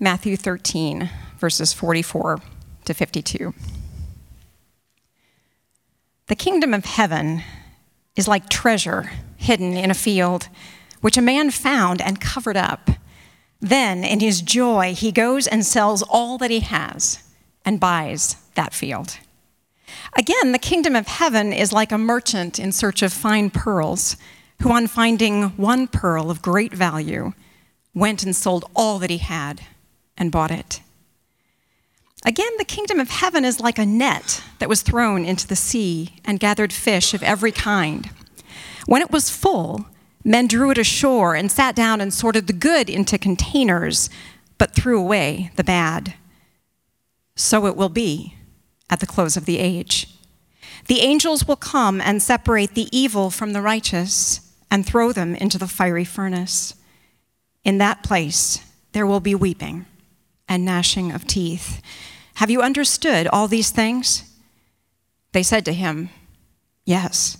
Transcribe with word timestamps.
Matthew 0.00 0.36
13, 0.36 1.10
verses 1.38 1.72
44 1.72 2.38
to 2.84 2.94
52. 2.94 3.52
The 6.28 6.36
kingdom 6.36 6.72
of 6.72 6.84
heaven 6.84 7.42
is 8.14 8.28
like 8.28 8.48
treasure 8.48 9.10
hidden 9.36 9.76
in 9.76 9.90
a 9.90 9.94
field, 9.94 10.50
which 11.00 11.16
a 11.16 11.22
man 11.22 11.50
found 11.50 12.00
and 12.00 12.20
covered 12.20 12.56
up. 12.56 12.90
Then, 13.60 14.04
in 14.04 14.20
his 14.20 14.40
joy, 14.40 14.94
he 14.94 15.10
goes 15.10 15.48
and 15.48 15.66
sells 15.66 16.04
all 16.04 16.38
that 16.38 16.52
he 16.52 16.60
has 16.60 17.24
and 17.64 17.80
buys 17.80 18.36
that 18.54 18.72
field. 18.72 19.18
Again, 20.16 20.52
the 20.52 20.60
kingdom 20.60 20.94
of 20.94 21.08
heaven 21.08 21.52
is 21.52 21.72
like 21.72 21.90
a 21.90 21.98
merchant 21.98 22.60
in 22.60 22.70
search 22.70 23.02
of 23.02 23.12
fine 23.12 23.50
pearls, 23.50 24.16
who, 24.62 24.70
on 24.70 24.86
finding 24.86 25.48
one 25.56 25.88
pearl 25.88 26.30
of 26.30 26.40
great 26.40 26.72
value, 26.72 27.32
went 27.94 28.22
and 28.22 28.36
sold 28.36 28.64
all 28.76 29.00
that 29.00 29.10
he 29.10 29.18
had 29.18 29.62
and 30.18 30.30
bought 30.32 30.50
it. 30.50 30.80
Again, 32.24 32.50
the 32.58 32.64
kingdom 32.64 32.98
of 32.98 33.10
heaven 33.10 33.44
is 33.44 33.60
like 33.60 33.78
a 33.78 33.86
net 33.86 34.42
that 34.58 34.68
was 34.68 34.82
thrown 34.82 35.24
into 35.24 35.46
the 35.46 35.56
sea 35.56 36.16
and 36.24 36.40
gathered 36.40 36.72
fish 36.72 37.14
of 37.14 37.22
every 37.22 37.52
kind. 37.52 38.10
When 38.86 39.02
it 39.02 39.12
was 39.12 39.30
full, 39.30 39.86
men 40.24 40.48
drew 40.48 40.70
it 40.70 40.78
ashore 40.78 41.36
and 41.36 41.50
sat 41.50 41.76
down 41.76 42.00
and 42.00 42.12
sorted 42.12 42.46
the 42.46 42.52
good 42.52 42.90
into 42.90 43.18
containers, 43.18 44.10
but 44.58 44.74
threw 44.74 44.98
away 44.98 45.52
the 45.56 45.64
bad. 45.64 46.14
So 47.36 47.66
it 47.66 47.76
will 47.76 47.88
be 47.88 48.34
at 48.90 48.98
the 48.98 49.06
close 49.06 49.36
of 49.36 49.44
the 49.44 49.58
age. 49.58 50.08
The 50.86 51.00
angels 51.00 51.46
will 51.46 51.56
come 51.56 52.00
and 52.00 52.20
separate 52.20 52.74
the 52.74 52.88
evil 52.90 53.30
from 53.30 53.52
the 53.52 53.62
righteous 53.62 54.40
and 54.70 54.84
throw 54.84 55.12
them 55.12 55.36
into 55.36 55.58
the 55.58 55.68
fiery 55.68 56.04
furnace. 56.04 56.74
In 57.62 57.78
that 57.78 58.02
place, 58.02 58.64
there 58.92 59.06
will 59.06 59.20
be 59.20 59.34
weeping 59.34 59.86
and 60.48 60.64
gnashing 60.64 61.12
of 61.12 61.26
teeth. 61.26 61.82
Have 62.34 62.50
you 62.50 62.62
understood 62.62 63.26
all 63.26 63.48
these 63.48 63.70
things? 63.70 64.24
They 65.32 65.42
said 65.42 65.64
to 65.66 65.72
him, 65.72 66.10
Yes. 66.84 67.36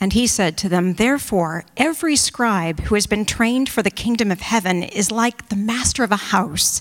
And 0.00 0.12
he 0.12 0.28
said 0.28 0.56
to 0.58 0.68
them, 0.68 0.94
Therefore, 0.94 1.64
every 1.76 2.14
scribe 2.14 2.80
who 2.82 2.94
has 2.94 3.06
been 3.06 3.24
trained 3.24 3.68
for 3.68 3.82
the 3.82 3.90
kingdom 3.90 4.30
of 4.30 4.40
heaven 4.40 4.82
is 4.84 5.10
like 5.10 5.48
the 5.48 5.56
master 5.56 6.04
of 6.04 6.12
a 6.12 6.16
house 6.16 6.80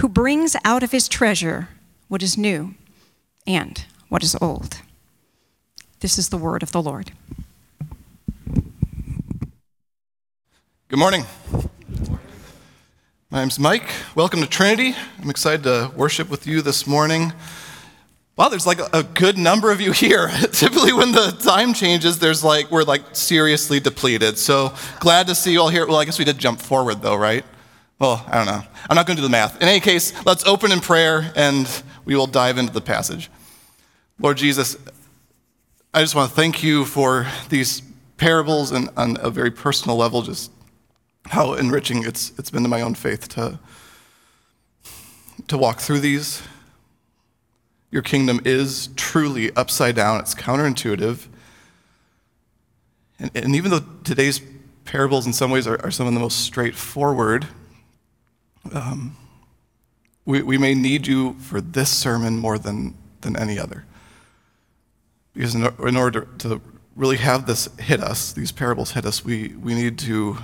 who 0.00 0.08
brings 0.08 0.56
out 0.64 0.82
of 0.82 0.90
his 0.90 1.08
treasure 1.08 1.68
what 2.08 2.22
is 2.22 2.36
new 2.36 2.74
and 3.46 3.84
what 4.08 4.24
is 4.24 4.36
old. 4.40 4.80
This 6.00 6.18
is 6.18 6.30
the 6.30 6.36
word 6.36 6.62
of 6.62 6.72
the 6.72 6.82
Lord. 6.82 7.12
Good 10.88 10.98
morning. 10.98 11.24
My 13.30 13.40
name's 13.40 13.58
Mike. 13.58 13.90
Welcome 14.14 14.40
to 14.40 14.46
Trinity. 14.46 14.94
I'm 15.20 15.28
excited 15.28 15.62
to 15.64 15.92
worship 15.94 16.30
with 16.30 16.46
you 16.46 16.62
this 16.62 16.86
morning. 16.86 17.34
Wow, 18.36 18.48
there's 18.48 18.66
like 18.66 18.80
a 18.94 19.02
good 19.02 19.36
number 19.36 19.70
of 19.70 19.82
you 19.82 19.92
here. 19.92 20.28
Typically, 20.52 20.94
when 20.94 21.12
the 21.12 21.36
time 21.38 21.74
changes, 21.74 22.18
there's 22.18 22.42
like 22.42 22.70
we're 22.70 22.84
like 22.84 23.02
seriously 23.14 23.80
depleted. 23.80 24.38
So 24.38 24.72
glad 24.98 25.26
to 25.26 25.34
see 25.34 25.52
you 25.52 25.60
all 25.60 25.68
here. 25.68 25.86
Well, 25.86 25.98
I 25.98 26.06
guess 26.06 26.18
we 26.18 26.24
did 26.24 26.38
jump 26.38 26.58
forward 26.58 27.02
though, 27.02 27.16
right? 27.16 27.44
Well, 27.98 28.24
I 28.28 28.36
don't 28.36 28.46
know. 28.46 28.62
I'm 28.88 28.96
not 28.96 29.06
going 29.06 29.18
to 29.18 29.20
do 29.20 29.28
the 29.28 29.30
math. 29.30 29.60
In 29.60 29.68
any 29.68 29.80
case, 29.80 30.14
let's 30.24 30.46
open 30.46 30.72
in 30.72 30.80
prayer 30.80 31.30
and 31.36 31.68
we 32.06 32.16
will 32.16 32.28
dive 32.28 32.56
into 32.56 32.72
the 32.72 32.80
passage. 32.80 33.30
Lord 34.18 34.38
Jesus, 34.38 34.74
I 35.92 36.00
just 36.00 36.14
want 36.14 36.30
to 36.30 36.34
thank 36.34 36.62
you 36.62 36.86
for 36.86 37.26
these 37.50 37.82
parables 38.16 38.72
and 38.72 38.88
on 38.96 39.18
a 39.20 39.28
very 39.28 39.50
personal 39.50 39.98
level, 39.98 40.22
just 40.22 40.50
how 41.28 41.54
enriching 41.54 42.04
it's, 42.04 42.32
it's 42.38 42.50
been 42.50 42.62
to 42.62 42.68
my 42.68 42.80
own 42.80 42.94
faith 42.94 43.28
to, 43.30 43.58
to 45.46 45.58
walk 45.58 45.80
through 45.80 46.00
these. 46.00 46.42
Your 47.90 48.02
kingdom 48.02 48.40
is 48.44 48.88
truly 48.96 49.54
upside 49.54 49.94
down, 49.94 50.20
it's 50.20 50.34
counterintuitive. 50.34 51.26
And, 53.18 53.30
and 53.34 53.56
even 53.56 53.70
though 53.70 53.84
today's 54.04 54.40
parables, 54.84 55.26
in 55.26 55.32
some 55.32 55.50
ways, 55.50 55.66
are, 55.66 55.80
are 55.84 55.90
some 55.90 56.06
of 56.06 56.14
the 56.14 56.20
most 56.20 56.40
straightforward, 56.40 57.46
um, 58.72 59.16
we, 60.24 60.42
we 60.42 60.58
may 60.58 60.74
need 60.74 61.06
you 61.06 61.34
for 61.40 61.60
this 61.60 61.90
sermon 61.90 62.38
more 62.38 62.58
than, 62.58 62.94
than 63.22 63.36
any 63.36 63.58
other. 63.58 63.84
Because 65.34 65.54
in, 65.54 65.66
in 65.86 65.96
order 65.96 66.28
to 66.38 66.60
really 66.96 67.16
have 67.16 67.46
this 67.46 67.68
hit 67.78 68.00
us, 68.00 68.32
these 68.32 68.52
parables 68.52 68.92
hit 68.92 69.06
us, 69.06 69.24
we, 69.24 69.48
we 69.48 69.74
need 69.74 69.98
to 70.00 70.38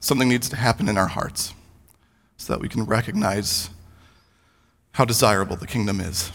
something 0.00 0.28
needs 0.28 0.48
to 0.48 0.56
happen 0.56 0.88
in 0.88 0.96
our 0.96 1.08
hearts 1.08 1.54
so 2.36 2.52
that 2.52 2.60
we 2.60 2.68
can 2.68 2.84
recognize 2.84 3.70
how 4.92 5.04
desirable 5.04 5.56
the 5.56 5.66
kingdom 5.66 6.00
is, 6.00 6.32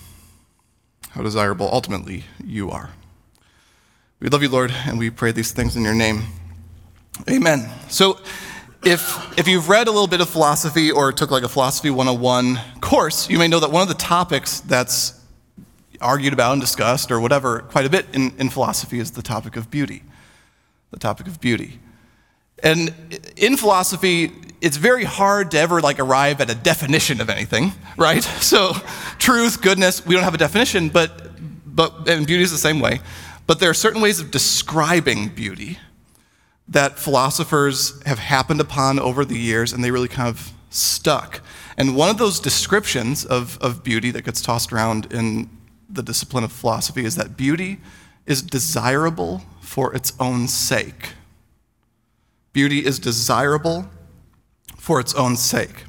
how 1.09 1.21
desirable 1.21 1.69
ultimately 1.71 2.23
you 2.43 2.69
are. 2.69 2.91
We 4.19 4.29
love 4.29 4.41
you, 4.41 4.49
Lord, 4.49 4.71
and 4.85 4.97
we 4.97 5.09
pray 5.09 5.31
these 5.31 5.51
things 5.51 5.75
in 5.75 5.83
your 5.83 5.93
name. 5.93 6.23
Amen. 7.29 7.69
So, 7.89 8.19
if, 8.85 9.37
if 9.39 9.47
you've 9.47 9.69
read 9.69 9.87
a 9.87 9.91
little 9.91 10.07
bit 10.07 10.19
of 10.19 10.29
philosophy 10.29 10.91
or 10.91 11.13
took 11.13 11.31
like 11.31 11.43
a 11.43 11.49
philosophy 11.49 11.89
101 11.89 12.59
course, 12.81 13.29
you 13.29 13.37
may 13.37 13.47
know 13.47 13.59
that 13.61 13.71
one 13.71 13.81
of 13.81 13.87
the 13.87 13.93
topics 13.93 14.59
that's 14.61 15.21
argued 16.01 16.33
about 16.33 16.51
and 16.53 16.61
discussed 16.61 17.11
or 17.11 17.19
whatever 17.19 17.59
quite 17.61 17.85
a 17.85 17.89
bit 17.89 18.07
in, 18.13 18.33
in 18.37 18.49
philosophy 18.49 18.99
is 18.99 19.11
the 19.11 19.21
topic 19.21 19.55
of 19.55 19.71
beauty. 19.71 20.03
The 20.91 20.99
topic 20.99 21.27
of 21.27 21.39
beauty. 21.39 21.79
And 22.63 22.93
in 23.35 23.57
philosophy, 23.57 24.31
it's 24.61 24.77
very 24.77 25.03
hard 25.03 25.51
to 25.51 25.59
ever 25.59 25.81
like 25.81 25.99
arrive 25.99 26.39
at 26.39 26.49
a 26.49 26.55
definition 26.55 27.19
of 27.21 27.29
anything, 27.29 27.73
right? 27.97 28.23
So 28.41 28.73
truth, 29.19 29.61
goodness, 29.61 30.05
we 30.05 30.15
don't 30.15 30.23
have 30.23 30.33
a 30.33 30.37
definition, 30.37 30.89
but 30.89 31.31
but 31.65 32.07
and 32.07 32.25
beauty 32.25 32.43
is 32.43 32.51
the 32.51 32.57
same 32.57 32.79
way. 32.79 33.01
But 33.45 33.59
there 33.59 33.69
are 33.69 33.73
certain 33.73 34.01
ways 34.01 34.19
of 34.19 34.31
describing 34.31 35.29
beauty 35.29 35.79
that 36.67 36.97
philosophers 36.97 38.01
have 38.03 38.19
happened 38.19 38.61
upon 38.61 38.99
over 38.99 39.25
the 39.25 39.37
years 39.37 39.73
and 39.73 39.83
they 39.83 39.91
really 39.91 40.07
kind 40.07 40.29
of 40.29 40.53
stuck. 40.69 41.41
And 41.77 41.95
one 41.95 42.09
of 42.09 42.17
those 42.17 42.39
descriptions 42.39 43.25
of, 43.25 43.57
of 43.59 43.83
beauty 43.83 44.11
that 44.11 44.23
gets 44.23 44.41
tossed 44.41 44.71
around 44.71 45.11
in 45.11 45.49
the 45.89 46.03
discipline 46.03 46.43
of 46.43 46.51
philosophy 46.51 47.03
is 47.03 47.15
that 47.15 47.35
beauty 47.35 47.79
is 48.25 48.41
desirable 48.41 49.41
for 49.61 49.93
its 49.93 50.13
own 50.19 50.47
sake. 50.47 51.09
Beauty 52.53 52.85
is 52.85 52.99
desirable 52.99 53.87
for 54.77 54.99
its 54.99 55.13
own 55.15 55.35
sake. 55.35 55.85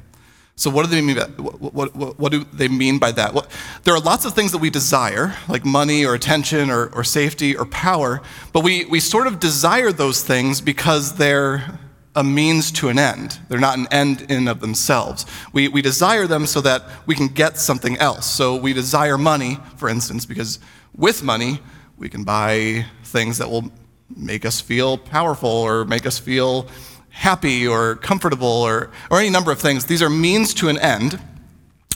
So, 0.57 0.69
what 0.69 0.85
do 0.85 0.89
they 0.89 1.01
mean 1.01 1.17
by 1.17 1.25
what, 1.25 1.95
what, 1.95 2.17
what, 2.17 2.31
do 2.31 2.45
they 2.45 2.69
mean 2.69 2.97
by 2.97 3.11
that? 3.11 3.35
There 3.83 3.93
are 3.93 3.99
lots 3.99 4.23
of 4.23 4.33
things 4.33 4.53
that 4.53 4.59
we 4.59 4.69
desire, 4.69 5.35
like 5.49 5.65
money 5.65 6.05
or 6.05 6.13
attention 6.13 6.69
or, 6.69 6.87
or 6.87 7.03
safety 7.03 7.57
or 7.57 7.65
power, 7.65 8.21
but 8.53 8.63
we, 8.63 8.85
we 8.85 9.01
sort 9.01 9.27
of 9.27 9.41
desire 9.41 9.91
those 9.91 10.23
things 10.23 10.61
because 10.61 11.15
they're 11.15 11.77
a 12.15 12.23
means 12.23 12.71
to 12.71 12.87
an 12.87 12.97
end. 12.97 13.37
They're 13.49 13.59
not 13.59 13.77
an 13.77 13.87
end 13.91 14.31
in 14.31 14.47
of 14.47 14.61
themselves. 14.61 15.25
We, 15.51 15.67
we 15.67 15.81
desire 15.81 16.25
them 16.25 16.45
so 16.45 16.61
that 16.61 16.83
we 17.05 17.15
can 17.15 17.27
get 17.27 17.57
something 17.57 17.97
else. 17.97 18.25
So, 18.25 18.55
we 18.55 18.71
desire 18.71 19.17
money, 19.17 19.57
for 19.75 19.89
instance, 19.89 20.25
because 20.25 20.59
with 20.95 21.21
money, 21.21 21.59
we 21.97 22.07
can 22.07 22.23
buy 22.23 22.85
things 23.03 23.39
that 23.39 23.49
will 23.49 23.71
make 24.15 24.45
us 24.45 24.61
feel 24.61 24.97
powerful 24.97 25.49
or 25.49 25.85
make 25.85 26.05
us 26.05 26.19
feel 26.19 26.67
happy 27.09 27.67
or 27.67 27.95
comfortable 27.95 28.47
or, 28.47 28.91
or 29.09 29.19
any 29.19 29.29
number 29.29 29.51
of 29.51 29.59
things. 29.59 29.85
These 29.85 30.01
are 30.01 30.09
means 30.09 30.53
to 30.55 30.67
an 30.69 30.77
end, 30.77 31.19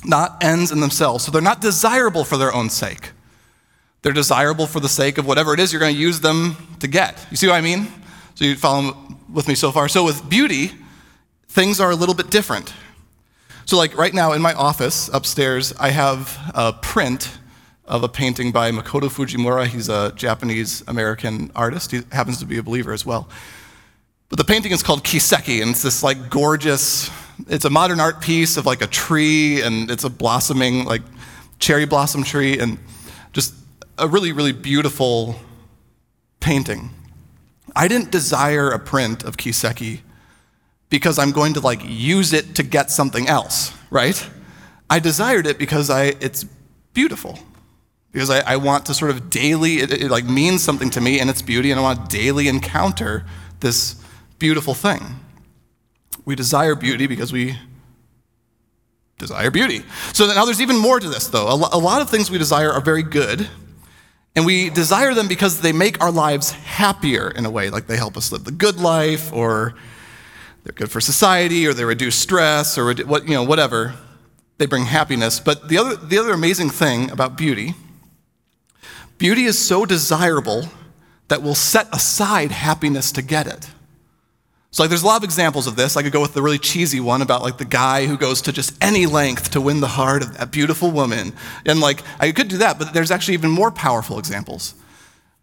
not 0.06 0.44
ends 0.44 0.72
in 0.72 0.80
themselves. 0.80 1.26
So 1.26 1.32
they're 1.32 1.42
not 1.42 1.62
desirable 1.62 2.24
for 2.24 2.38
their 2.38 2.54
own 2.54 2.70
sake. 2.70 3.12
They're 4.02 4.14
desirable 4.14 4.66
for 4.66 4.80
the 4.80 4.88
sake 4.88 5.18
of 5.18 5.28
whatever 5.28 5.54
it 5.54 5.60
is 5.60 5.74
you're 5.74 5.82
going 5.82 5.96
to 5.96 6.02
use 6.02 6.22
them 6.22 6.56
to 6.80 6.88
get. 6.88 7.26
You 7.30 7.38
see 7.38 7.48
what 7.48 7.56
I 7.56 7.62
mean? 7.62 7.88
So 8.36 8.46
you 8.46 8.56
follow 8.56 8.96
with 9.32 9.48
me 9.48 9.56
so 9.56 9.72
far. 9.72 9.90
So 9.90 10.06
with 10.06 10.28
beauty, 10.30 10.72
things 11.50 11.82
are 11.82 11.92
a 11.92 11.96
little 11.96 12.16
bit 12.16 12.30
different. 12.30 12.74
So, 13.66 13.78
like 13.78 13.96
right 13.96 14.14
now 14.14 14.32
in 14.32 14.42
my 14.42 14.54
office 14.54 15.10
upstairs, 15.14 15.74
I 15.74 15.90
have 15.90 16.36
a 16.56 16.74
print 16.74 17.38
of 17.90 18.04
a 18.04 18.08
painting 18.08 18.52
by 18.52 18.72
Makoto 18.72 19.10
Fujimura. 19.10 19.66
He's 19.66 19.90
a 19.90 20.14
Japanese 20.16 20.84
American 20.88 21.52
artist. 21.56 21.92
He 21.92 22.02
happens 22.12 22.38
to 22.38 22.46
be 22.46 22.60
a 22.60 22.64
believer 22.64 22.94
as 22.94 23.06
well. 23.06 23.28
But 24.30 24.38
the 24.38 24.46
painting 24.46 24.72
is 24.72 24.84
called 24.84 25.04
Kiseki, 25.04 25.62
and 25.62 25.72
it's 25.72 25.82
this 25.82 26.04
like 26.04 26.30
gorgeous, 26.30 27.10
it's 27.48 27.66
a 27.66 27.70
modern 27.70 28.00
art 28.00 28.22
piece 28.22 28.58
of 28.58 28.68
like 28.68 28.84
a 28.84 28.88
tree, 28.88 29.62
and 29.64 29.90
it's 29.90 30.04
a 30.04 30.10
blossoming, 30.10 30.86
like 30.86 31.02
cherry 31.58 31.86
blossom 31.86 32.24
tree, 32.24 32.60
and 32.60 32.78
just 33.34 33.56
a 33.98 34.08
really, 34.08 34.32
really 34.32 34.52
beautiful 34.52 35.36
painting. 36.40 36.92
I 37.76 37.88
didn't 37.88 38.12
desire 38.12 38.70
a 38.70 38.80
print 38.80 39.24
of 39.24 39.36
Kiseki 39.36 40.02
because 40.92 41.18
I'm 41.18 41.32
going 41.32 41.56
to 41.56 41.60
like 41.60 41.82
use 41.84 42.34
it 42.34 42.54
to 42.56 42.64
get 42.64 42.92
something 42.92 43.28
else, 43.28 43.74
right? 43.90 44.30
I 44.92 45.00
desired 45.00 45.48
it 45.48 45.58
because 45.58 45.90
I, 45.90 46.16
it's 46.20 46.46
beautiful 46.94 47.40
because 48.12 48.30
I, 48.30 48.54
I, 48.54 48.56
want 48.58 48.86
to 48.88 48.94
sort 48.94 49.12
of 49.12 49.30
daily, 49.30 49.78
it, 49.78 49.92
it, 49.92 50.12
like 50.12 50.26
means 50.26 50.64
something 50.64 50.90
to 50.92 51.02
me 51.02 51.20
and 51.20 51.30
its 51.30 51.42
beauty, 51.42 51.72
and 51.72 51.80
I 51.80 51.84
want 51.84 52.10
to 52.10 52.18
daily 52.18 52.48
encounter 52.48 53.26
this 53.60 53.96
beautiful 54.40 54.74
thing. 54.74 55.20
We 56.26 56.36
desire 56.36 56.76
beauty 56.76 57.08
because 57.08 57.32
we 57.32 57.58
desire 59.18 59.52
beauty. 59.52 59.84
So 60.14 60.26
now 60.28 60.46
there's 60.46 60.62
even 60.62 60.78
more 60.78 61.00
to 61.00 61.08
this, 61.08 61.28
though. 61.28 61.48
A 61.48 61.78
lot 61.78 62.02
of 62.02 62.10
things 62.10 62.32
we 62.32 62.38
desire 62.38 62.72
are 62.72 62.82
very 62.82 63.04
good, 63.04 63.48
and 64.36 64.46
we 64.46 64.70
desire 64.70 65.14
them 65.14 65.28
because 65.28 65.62
they 65.62 65.74
make 65.74 66.02
our 66.02 66.12
lives 66.12 66.52
happier 66.52 67.30
in 67.30 67.46
a 67.46 67.52
way, 67.52 67.70
like 67.70 67.88
they 67.88 67.98
help 67.98 68.18
us 68.18 68.32
live 68.32 68.44
the 68.44 68.52
good 68.52 68.80
life, 68.80 69.32
or 69.32 69.76
they're 70.64 70.74
good 70.74 70.90
for 70.90 71.02
society, 71.02 71.68
or 71.68 71.74
they 71.74 71.86
reduce 71.86 72.16
stress, 72.16 72.78
or 72.78 72.94
what, 72.94 73.28
you 73.28 73.34
know, 73.34 73.44
whatever. 73.44 73.96
They 74.58 74.66
bring 74.66 74.86
happiness. 74.86 75.40
But 75.40 75.70
the 75.70 75.78
other, 75.78 75.96
the 75.96 76.18
other 76.18 76.34
amazing 76.34 76.70
thing 76.70 77.12
about 77.12 77.38
beauty, 77.38 77.76
beauty 79.20 79.44
is 79.44 79.60
so 79.60 79.86
desirable 79.86 80.70
that 81.28 81.44
we'll 81.44 81.54
set 81.54 81.88
aside 81.94 82.52
happiness 82.52 83.12
to 83.12 83.22
get 83.22 83.46
it. 83.46 83.70
So 84.72 84.84
like 84.84 84.90
there's 84.90 85.04
a 85.04 85.08
lot 85.08 85.18
of 85.18 85.24
examples 85.24 85.68
of 85.68 85.76
this. 85.76 85.98
I 85.98 86.04
could 86.04 86.12
go 86.12 86.22
with 86.22 86.34
the 86.34 86.42
really 86.42 86.58
cheesy 86.60 87.00
one 87.00 87.22
about 87.22 87.42
like 87.42 87.58
the 87.58 87.66
guy 87.66 88.06
who 88.06 88.18
goes 88.18 88.42
to 88.44 88.52
just 88.52 88.76
any 88.84 89.06
length 89.06 89.52
to 89.52 89.62
win 89.62 89.82
the 89.82 89.88
heart 89.88 90.22
of 90.22 90.38
that 90.38 90.52
beautiful 90.52 90.92
woman. 90.92 91.34
And 91.66 91.80
like 91.80 92.02
I 92.20 92.32
could 92.32 92.48
do 92.48 92.58
that, 92.58 92.80
but 92.80 92.94
there's 92.94 93.12
actually 93.12 93.36
even 93.36 93.52
more 93.52 93.72
powerful 93.72 94.20
examples 94.20 94.76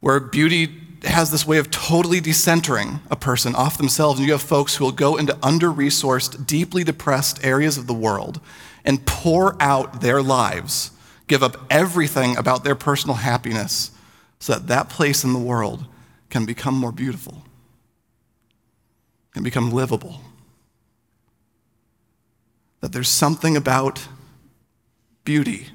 where 0.00 0.20
beauty 0.20 0.82
has 1.02 1.31
this 1.31 1.46
way 1.46 1.58
of 1.58 1.70
totally 1.70 2.20
decentering 2.20 3.00
a 3.11 3.17
person 3.17 3.55
off 3.55 3.79
themselves. 3.79 4.19
And 4.19 4.26
you 4.26 4.32
have 4.32 4.43
folks 4.43 4.76
who 4.76 4.84
will 4.84 4.93
go 4.93 5.17
into 5.17 5.37
under-resourced, 5.43 6.46
deeply 6.46 6.84
depressed 6.84 7.44
areas 7.44 7.79
of 7.79 7.87
the 7.87 7.94
world 7.94 8.40
and 8.84 9.05
pour 9.06 9.61
out 9.61 10.00
their 10.00 10.22
lives, 10.22 10.93
give 11.26 11.43
up 11.43 11.56
everything 11.70 12.37
about 12.37 12.64
their 12.64 12.75
personal 12.75 13.17
happiness 13.17 13.90
so 14.38 14.55
that 14.55 14.67
that 14.69 14.88
place 14.88 15.25
in 15.25 15.32
the 15.32 15.38
world 15.38 15.87
can 16.31 16.44
become 16.44 16.75
more 16.75 16.93
beautiful 16.93 17.43
and 19.34 19.44
become 19.44 19.70
livable. 19.70 20.20
That 22.81 22.93
there's 22.93 23.08
something 23.08 23.56
about 23.56 24.08
beauty 25.25 25.69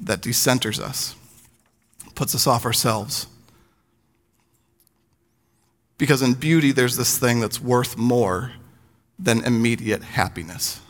that 0.00 0.22
decenters 0.22 0.78
us, 0.78 1.14
puts 2.14 2.34
us 2.34 2.46
off 2.46 2.64
ourselves. 2.64 3.26
Because 5.98 6.22
in 6.22 6.34
beauty, 6.34 6.72
there's 6.72 6.96
this 6.96 7.18
thing 7.18 7.40
that's 7.40 7.60
worth 7.60 7.96
more 7.98 8.52
than 9.18 9.44
immediate 9.44 10.02
happiness. 10.02 10.80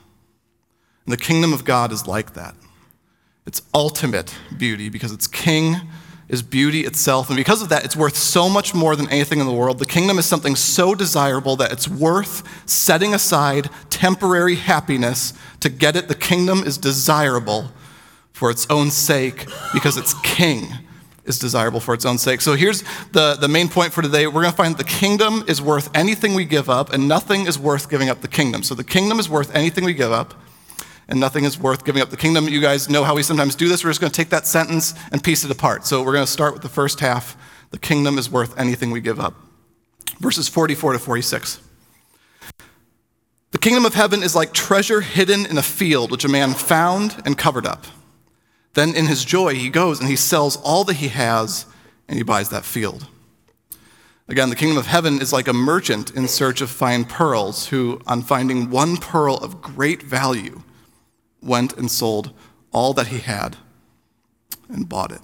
And 1.04 1.12
the 1.12 1.16
kingdom 1.16 1.52
of 1.52 1.64
God 1.64 1.90
is 1.90 2.06
like 2.06 2.34
that. 2.34 2.54
It's 3.50 3.62
ultimate 3.74 4.32
beauty 4.56 4.88
because 4.90 5.10
it's 5.10 5.26
king 5.26 5.80
is 6.28 6.40
beauty 6.40 6.82
itself. 6.82 7.30
And 7.30 7.36
because 7.36 7.62
of 7.62 7.68
that, 7.70 7.84
it's 7.84 7.96
worth 7.96 8.14
so 8.14 8.48
much 8.48 8.74
more 8.74 8.94
than 8.94 9.08
anything 9.08 9.40
in 9.40 9.46
the 9.46 9.52
world. 9.52 9.80
The 9.80 9.86
kingdom 9.86 10.20
is 10.20 10.24
something 10.24 10.54
so 10.54 10.94
desirable 10.94 11.56
that 11.56 11.72
it's 11.72 11.88
worth 11.88 12.44
setting 12.64 13.12
aside 13.12 13.68
temporary 13.90 14.54
happiness 14.54 15.32
to 15.58 15.68
get 15.68 15.96
it. 15.96 16.06
The 16.06 16.14
kingdom 16.14 16.60
is 16.60 16.78
desirable 16.78 17.72
for 18.32 18.52
its 18.52 18.68
own 18.70 18.92
sake 18.92 19.46
because 19.74 19.96
its 19.96 20.14
king 20.22 20.68
is 21.24 21.36
desirable 21.36 21.80
for 21.80 21.92
its 21.92 22.06
own 22.06 22.18
sake. 22.18 22.42
So 22.42 22.54
here's 22.54 22.84
the, 23.10 23.34
the 23.34 23.48
main 23.48 23.68
point 23.68 23.92
for 23.92 24.00
today. 24.00 24.28
We're 24.28 24.42
going 24.42 24.52
to 24.52 24.56
find 24.56 24.76
the 24.76 24.84
kingdom 24.84 25.42
is 25.48 25.60
worth 25.60 25.90
anything 25.92 26.34
we 26.34 26.44
give 26.44 26.70
up, 26.70 26.92
and 26.92 27.08
nothing 27.08 27.48
is 27.48 27.58
worth 27.58 27.90
giving 27.90 28.10
up 28.10 28.20
the 28.20 28.28
kingdom. 28.28 28.62
So 28.62 28.76
the 28.76 28.84
kingdom 28.84 29.18
is 29.18 29.28
worth 29.28 29.52
anything 29.52 29.82
we 29.82 29.92
give 29.92 30.12
up 30.12 30.34
and 31.10 31.18
nothing 31.18 31.44
is 31.44 31.58
worth 31.58 31.84
giving 31.84 32.00
up 32.00 32.10
the 32.10 32.16
kingdom. 32.16 32.48
You 32.48 32.60
guys 32.60 32.88
know 32.88 33.02
how 33.02 33.16
we 33.16 33.22
sometimes 33.22 33.56
do 33.56 33.68
this. 33.68 33.84
We're 33.84 33.90
just 33.90 34.00
going 34.00 34.12
to 34.12 34.16
take 34.16 34.30
that 34.30 34.46
sentence 34.46 34.94
and 35.10 35.22
piece 35.22 35.44
it 35.44 35.50
apart. 35.50 35.84
So 35.84 36.02
we're 36.02 36.12
going 36.12 36.24
to 36.24 36.30
start 36.30 36.54
with 36.54 36.62
the 36.62 36.68
first 36.68 37.00
half. 37.00 37.36
The 37.72 37.78
kingdom 37.78 38.16
is 38.16 38.30
worth 38.30 38.58
anything 38.58 38.92
we 38.92 39.00
give 39.00 39.18
up. 39.18 39.34
Verses 40.20 40.48
44 40.48 40.94
to 40.94 40.98
46. 40.98 41.60
The 43.50 43.58
kingdom 43.58 43.84
of 43.84 43.94
heaven 43.94 44.22
is 44.22 44.36
like 44.36 44.52
treasure 44.52 45.00
hidden 45.00 45.44
in 45.46 45.58
a 45.58 45.62
field, 45.62 46.12
which 46.12 46.24
a 46.24 46.28
man 46.28 46.54
found 46.54 47.20
and 47.24 47.36
covered 47.36 47.66
up. 47.66 47.86
Then 48.74 48.94
in 48.94 49.06
his 49.06 49.24
joy, 49.24 49.54
he 49.56 49.68
goes 49.68 49.98
and 49.98 50.08
he 50.08 50.16
sells 50.16 50.56
all 50.58 50.84
that 50.84 50.96
he 50.96 51.08
has 51.08 51.66
and 52.06 52.16
he 52.16 52.22
buys 52.22 52.50
that 52.50 52.64
field. 52.64 53.08
Again, 54.28 54.48
the 54.48 54.54
kingdom 54.54 54.78
of 54.78 54.86
heaven 54.86 55.20
is 55.20 55.32
like 55.32 55.48
a 55.48 55.52
merchant 55.52 56.12
in 56.12 56.28
search 56.28 56.60
of 56.60 56.70
fine 56.70 57.04
pearls 57.04 57.66
who, 57.66 58.00
on 58.06 58.22
finding 58.22 58.70
one 58.70 58.96
pearl 58.96 59.34
of 59.36 59.60
great 59.60 60.04
value, 60.04 60.62
went 61.42 61.76
and 61.76 61.90
sold 61.90 62.32
all 62.72 62.92
that 62.94 63.08
he 63.08 63.18
had 63.18 63.56
and 64.68 64.88
bought 64.88 65.12
it. 65.12 65.20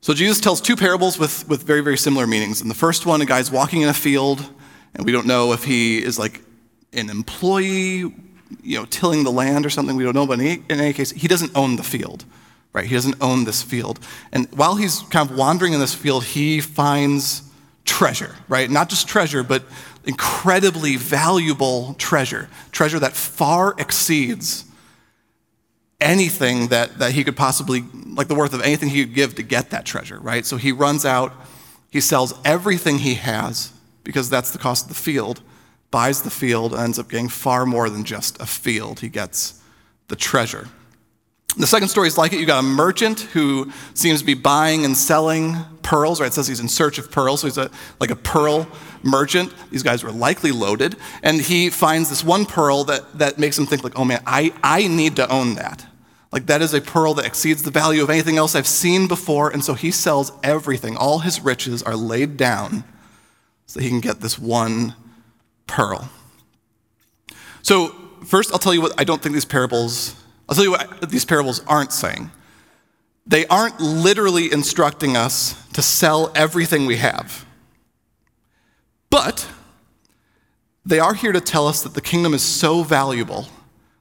So 0.00 0.14
Jesus 0.14 0.40
tells 0.40 0.60
two 0.60 0.76
parables 0.76 1.18
with, 1.18 1.48
with 1.48 1.64
very, 1.64 1.80
very 1.80 1.98
similar 1.98 2.26
meanings. 2.26 2.60
In 2.60 2.68
the 2.68 2.74
first 2.74 3.06
one, 3.06 3.20
a 3.20 3.24
guy's 3.24 3.50
walking 3.50 3.82
in 3.82 3.88
a 3.88 3.94
field, 3.94 4.48
and 4.94 5.04
we 5.04 5.10
don't 5.10 5.26
know 5.26 5.52
if 5.52 5.64
he 5.64 6.02
is 6.02 6.18
like 6.18 6.42
an 6.92 7.10
employee, 7.10 8.14
you 8.62 8.78
know, 8.78 8.84
tilling 8.84 9.24
the 9.24 9.32
land 9.32 9.66
or 9.66 9.70
something. 9.70 9.96
We 9.96 10.04
don't 10.04 10.14
know, 10.14 10.26
but 10.26 10.38
in 10.38 10.46
any, 10.46 10.62
in 10.70 10.80
any 10.80 10.92
case, 10.92 11.10
he 11.10 11.26
doesn't 11.26 11.50
own 11.56 11.74
the 11.74 11.82
field, 11.82 12.24
right? 12.72 12.84
He 12.84 12.94
doesn't 12.94 13.16
own 13.20 13.44
this 13.44 13.62
field. 13.62 13.98
And 14.32 14.48
while 14.52 14.76
he's 14.76 15.00
kind 15.10 15.28
of 15.28 15.36
wandering 15.36 15.72
in 15.72 15.80
this 15.80 15.94
field, 15.94 16.22
he 16.22 16.60
finds 16.60 17.42
treasure, 17.84 18.36
right? 18.48 18.70
Not 18.70 18.88
just 18.88 19.08
treasure, 19.08 19.42
but 19.42 19.64
incredibly 20.06 20.96
valuable 20.96 21.94
treasure, 21.94 22.48
treasure 22.70 22.98
that 23.00 23.12
far 23.12 23.74
exceeds 23.78 24.64
anything 26.00 26.68
that, 26.68 26.98
that 26.98 27.12
he 27.12 27.24
could 27.24 27.36
possibly, 27.36 27.84
like 28.06 28.28
the 28.28 28.34
worth 28.34 28.54
of 28.54 28.62
anything 28.62 28.88
he 28.88 29.04
could 29.04 29.14
give 29.14 29.34
to 29.34 29.42
get 29.42 29.70
that 29.70 29.84
treasure, 29.84 30.18
right? 30.20 30.46
So 30.46 30.56
he 30.56 30.72
runs 30.72 31.04
out, 31.04 31.32
he 31.90 32.00
sells 32.00 32.34
everything 32.44 32.98
he 32.98 33.14
has 33.14 33.72
because 34.04 34.30
that's 34.30 34.52
the 34.52 34.58
cost 34.58 34.84
of 34.84 34.88
the 34.90 35.02
field, 35.02 35.40
buys 35.90 36.22
the 36.22 36.30
field, 36.30 36.74
ends 36.74 36.98
up 36.98 37.08
getting 37.08 37.28
far 37.28 37.66
more 37.66 37.90
than 37.90 38.04
just 38.04 38.40
a 38.40 38.46
field. 38.46 39.00
He 39.00 39.08
gets 39.08 39.60
the 40.08 40.16
treasure. 40.16 40.68
The 41.58 41.66
second 41.66 41.88
story 41.88 42.06
is 42.06 42.18
like 42.18 42.34
it. 42.34 42.40
You 42.40 42.44
got 42.44 42.58
a 42.58 42.66
merchant 42.66 43.20
who 43.20 43.72
seems 43.94 44.20
to 44.20 44.26
be 44.26 44.34
buying 44.34 44.84
and 44.84 44.94
selling 44.94 45.56
pearls, 45.82 46.20
right? 46.20 46.26
It 46.26 46.34
says 46.34 46.46
he's 46.46 46.60
in 46.60 46.68
search 46.68 46.98
of 46.98 47.10
pearls, 47.10 47.40
so 47.40 47.46
he's 47.46 47.56
a, 47.56 47.70
like 47.98 48.10
a 48.10 48.16
pearl 48.16 48.68
merchant. 49.02 49.54
These 49.70 49.82
guys 49.82 50.04
were 50.04 50.12
likely 50.12 50.52
loaded. 50.52 50.96
And 51.22 51.40
he 51.40 51.70
finds 51.70 52.10
this 52.10 52.22
one 52.22 52.44
pearl 52.44 52.84
that, 52.84 53.18
that 53.18 53.38
makes 53.38 53.58
him 53.58 53.64
think, 53.64 53.84
like, 53.84 53.98
oh 53.98 54.04
man, 54.04 54.22
I, 54.26 54.52
I 54.62 54.86
need 54.86 55.16
to 55.16 55.30
own 55.30 55.54
that. 55.54 55.86
Like, 56.30 56.46
that 56.46 56.60
is 56.60 56.74
a 56.74 56.82
pearl 56.82 57.14
that 57.14 57.24
exceeds 57.24 57.62
the 57.62 57.70
value 57.70 58.02
of 58.02 58.10
anything 58.10 58.36
else 58.36 58.54
I've 58.54 58.66
seen 58.66 59.08
before. 59.08 59.48
And 59.48 59.64
so 59.64 59.72
he 59.72 59.90
sells 59.90 60.32
everything. 60.42 60.94
All 60.96 61.20
his 61.20 61.40
riches 61.40 61.82
are 61.82 61.96
laid 61.96 62.36
down 62.36 62.84
so 63.64 63.80
he 63.80 63.88
can 63.88 64.00
get 64.00 64.20
this 64.20 64.38
one 64.38 64.94
pearl. 65.66 66.10
So, 67.62 67.88
first, 68.26 68.52
I'll 68.52 68.58
tell 68.58 68.74
you 68.74 68.82
what 68.82 69.00
I 69.00 69.04
don't 69.04 69.22
think 69.22 69.32
these 69.32 69.46
parables 69.46 70.14
I'll 70.48 70.54
tell 70.54 70.64
you 70.64 70.70
what 70.70 71.10
these 71.10 71.24
parables 71.24 71.62
aren't 71.66 71.92
saying. 71.92 72.30
They 73.26 73.46
aren't 73.46 73.80
literally 73.80 74.52
instructing 74.52 75.16
us 75.16 75.66
to 75.72 75.82
sell 75.82 76.30
everything 76.34 76.86
we 76.86 76.96
have. 76.96 77.44
But 79.10 79.48
they 80.84 81.00
are 81.00 81.14
here 81.14 81.32
to 81.32 81.40
tell 81.40 81.66
us 81.66 81.82
that 81.82 81.94
the 81.94 82.00
kingdom 82.00 82.32
is 82.32 82.42
so 82.42 82.84
valuable 82.84 83.48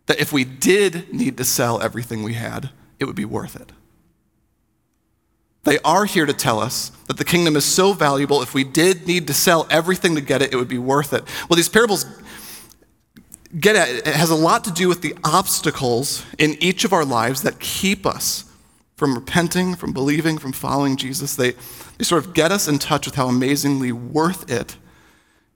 that 0.06 0.20
if 0.20 0.32
we 0.32 0.44
did 0.44 1.12
need 1.12 1.38
to 1.38 1.44
sell 1.44 1.82
everything 1.82 2.22
we 2.22 2.36
had, 2.36 2.70
it 3.00 3.06
would 3.06 3.16
be 3.16 3.26
worth 3.26 3.56
it. 3.56 3.72
They 5.64 5.80
are 5.80 6.06
here 6.06 6.28
to 6.28 6.34
tell 6.34 6.60
us 6.60 6.92
that 7.08 7.18
the 7.18 7.26
kingdom 7.26 7.56
is 7.56 7.66
so 7.66 7.94
valuable, 7.94 8.44
if 8.44 8.54
we 8.54 8.64
did 8.64 9.08
need 9.08 9.26
to 9.28 9.34
sell 9.34 9.66
everything 9.72 10.14
to 10.14 10.22
get 10.22 10.44
it, 10.44 10.54
it 10.54 10.58
would 10.58 10.68
be 10.68 10.78
worth 10.78 11.12
it. 11.12 11.24
Well, 11.50 11.58
these 11.58 11.70
parables 11.70 12.06
get 13.60 13.76
at 13.76 13.90
it 13.90 14.08
has 14.08 14.30
a 14.30 14.36
lot 14.36 14.64
to 14.66 14.72
do 14.72 14.88
with 14.88 15.02
the 15.02 15.16
obstacles 15.24 16.26
in 16.38 16.56
each 16.62 16.84
of 16.84 16.94
our 16.94 17.06
lives 17.06 17.42
that 17.44 17.60
keep 17.60 18.06
us 18.06 18.46
from 18.96 19.14
repenting, 19.14 19.76
from 19.76 19.94
believing, 19.94 20.38
from 20.38 20.52
following 20.52 20.96
Jesus. 20.96 21.36
They, 21.36 21.52
they 21.98 22.04
sort 22.04 22.26
of 22.26 22.34
get 22.34 22.52
us 22.52 22.68
in 22.68 22.80
touch 22.80 23.06
with 23.06 23.16
how 23.16 23.28
amazingly 23.28 23.92
worth 23.92 24.50
it 24.50 24.78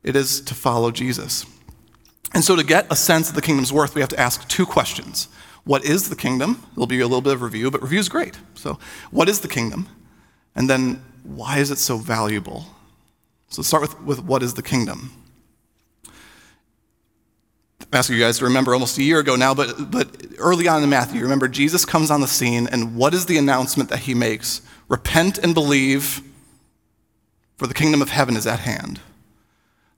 it 0.04 0.16
is 0.16 0.42
to 0.42 0.54
follow 0.54 0.92
Jesus. 0.92 1.46
And 2.34 2.44
so, 2.44 2.56
to 2.56 2.64
get 2.64 2.92
a 2.92 2.96
sense 2.96 3.30
of 3.30 3.36
the 3.36 3.42
kingdom's 3.42 3.74
worth, 3.74 3.96
we 3.96 4.02
have 4.02 4.10
to 4.12 4.20
ask 4.20 4.48
two 4.48 4.66
questions. 4.66 5.28
What 5.64 5.84
is 5.84 6.10
the 6.10 6.16
kingdom? 6.16 6.64
There'll 6.74 6.88
be 6.88 7.00
a 7.00 7.08
little 7.08 7.22
bit 7.22 7.34
of 7.34 7.42
review, 7.42 7.72
but 7.72 7.82
review 7.82 8.00
is 8.00 8.08
great. 8.08 8.38
So, 8.54 8.80
what 9.12 9.28
is 9.28 9.42
the 9.42 9.48
kingdom? 9.48 9.88
And 10.56 10.70
then, 10.70 11.04
why 11.24 11.58
is 11.58 11.72
it 11.72 11.80
so 11.80 11.98
valuable? 11.98 12.66
So, 13.50 13.62
start 13.62 13.82
with, 13.82 14.02
with 14.02 14.24
what 14.24 14.44
is 14.44 14.54
the 14.54 14.62
kingdom? 14.62 15.12
I'm 17.92 17.98
asking 17.98 18.18
you 18.18 18.22
guys 18.22 18.38
to 18.38 18.46
remember 18.46 18.74
almost 18.74 19.00
a 19.00 19.04
year 19.04 19.20
ago 19.20 19.36
now, 19.36 19.56
but, 19.56 19.90
but 19.90 20.08
early 20.38 20.68
on 20.68 20.84
in 20.84 20.90
Matthew, 20.90 21.22
remember 21.22 21.48
Jesus 21.48 21.86
comes 21.86 22.12
on 22.12 22.22
the 22.22 22.28
scene, 22.28 22.68
and 22.72 22.96
what 22.96 23.16
is 23.16 23.26
the 23.26 23.38
announcement 23.38 23.90
that 23.90 24.00
he 24.00 24.14
makes? 24.14 24.62
Repent 24.88 25.40
and 25.40 25.56
believe, 25.56 26.22
for 27.58 27.66
the 27.66 27.74
kingdom 27.74 28.02
of 28.04 28.10
heaven 28.10 28.38
is 28.38 28.46
at 28.46 28.60
hand. 28.60 29.02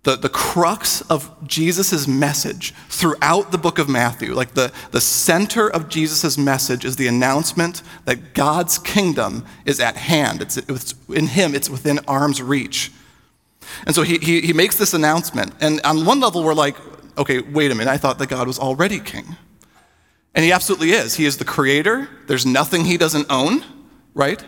The, 0.03 0.15
the 0.15 0.29
crux 0.29 1.01
of 1.01 1.29
Jesus' 1.45 2.07
message 2.07 2.73
throughout 2.87 3.51
the 3.51 3.57
book 3.57 3.77
of 3.77 3.89
Matthew, 3.89 4.33
like 4.33 4.53
the, 4.53 4.71
the 4.91 5.01
center 5.01 5.69
of 5.69 5.89
Jesus' 5.89 6.37
message, 6.37 6.85
is 6.85 6.95
the 6.95 7.07
announcement 7.07 7.83
that 8.05 8.33
God's 8.33 8.79
kingdom 8.79 9.45
is 9.65 9.81
at 9.81 9.97
hand. 9.97 10.41
It's, 10.41 10.55
it's 10.55 10.95
in 11.09 11.27
Him, 11.27 11.53
it's 11.53 11.69
within 11.69 11.99
arm's 12.07 12.41
reach. 12.41 12.91
And 13.85 13.93
so 13.93 14.01
he, 14.03 14.17
he, 14.17 14.41
he 14.41 14.53
makes 14.53 14.77
this 14.77 14.93
announcement. 14.93 15.53
And 15.61 15.81
on 15.83 16.05
one 16.05 16.19
level, 16.19 16.43
we're 16.43 16.53
like, 16.53 16.77
okay, 17.17 17.39
wait 17.39 17.71
a 17.71 17.75
minute, 17.75 17.91
I 17.91 17.97
thought 17.97 18.19
that 18.19 18.27
God 18.27 18.47
was 18.47 18.59
already 18.59 18.99
king. 18.99 19.35
And 20.33 20.45
he 20.45 20.51
absolutely 20.51 20.91
is. 20.91 21.15
He 21.15 21.25
is 21.25 21.37
the 21.37 21.45
creator, 21.45 22.09
there's 22.27 22.45
nothing 22.45 22.85
he 22.85 22.97
doesn't 22.97 23.27
own, 23.29 23.63
right? 24.13 24.43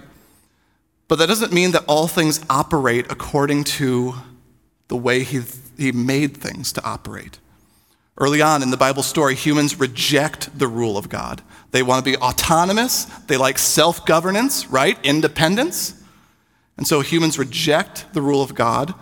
But 1.07 1.19
that 1.19 1.27
doesn't 1.27 1.51
mean 1.51 1.71
that 1.71 1.83
all 1.87 2.07
things 2.07 2.43
operate 2.49 3.11
according 3.11 3.65
to 3.65 4.15
the 4.87 4.95
way 4.95 5.23
he, 5.23 5.41
he 5.77 5.91
made 5.91 6.37
things 6.37 6.71
to 6.73 6.83
operate. 6.83 7.39
Early 8.17 8.41
on 8.41 8.61
in 8.61 8.69
the 8.69 8.77
Bible 8.77 9.03
story, 9.03 9.35
humans 9.35 9.79
reject 9.79 10.57
the 10.57 10.67
rule 10.67 10.97
of 10.97 11.09
God. 11.09 11.41
They 11.71 11.81
want 11.81 12.05
to 12.05 12.11
be 12.11 12.17
autonomous, 12.17 13.05
they 13.27 13.37
like 13.37 13.57
self 13.57 14.05
governance, 14.05 14.67
right? 14.67 14.97
Independence. 15.03 15.99
And 16.77 16.87
so 16.87 17.01
humans 17.01 17.37
reject 17.37 18.13
the 18.13 18.21
rule 18.21 18.41
of 18.41 18.55
God, 18.55 18.93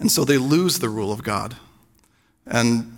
and 0.00 0.10
so 0.10 0.24
they 0.24 0.38
lose 0.38 0.78
the 0.78 0.88
rule 0.88 1.12
of 1.12 1.22
God. 1.22 1.56
And 2.48 2.94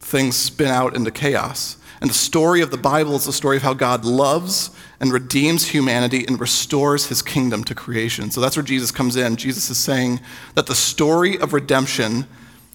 things 0.00 0.36
spin 0.36 0.68
out 0.68 0.94
into 0.94 1.10
chaos. 1.10 1.76
And 2.00 2.08
the 2.08 2.14
story 2.14 2.62
of 2.62 2.70
the 2.70 2.78
Bible 2.78 3.14
is 3.16 3.26
the 3.26 3.32
story 3.32 3.58
of 3.58 3.62
how 3.62 3.74
God 3.74 4.04
loves 4.04 4.70
and 5.00 5.12
redeems 5.12 5.68
humanity 5.68 6.24
and 6.26 6.40
restores 6.40 7.06
his 7.06 7.20
kingdom 7.20 7.62
to 7.64 7.74
creation. 7.74 8.30
So 8.30 8.40
that's 8.40 8.56
where 8.56 8.64
Jesus 8.64 8.90
comes 8.90 9.16
in. 9.16 9.36
Jesus 9.36 9.68
is 9.68 9.76
saying 9.76 10.20
that 10.54 10.66
the 10.66 10.74
story 10.74 11.38
of 11.38 11.52
redemption 11.52 12.26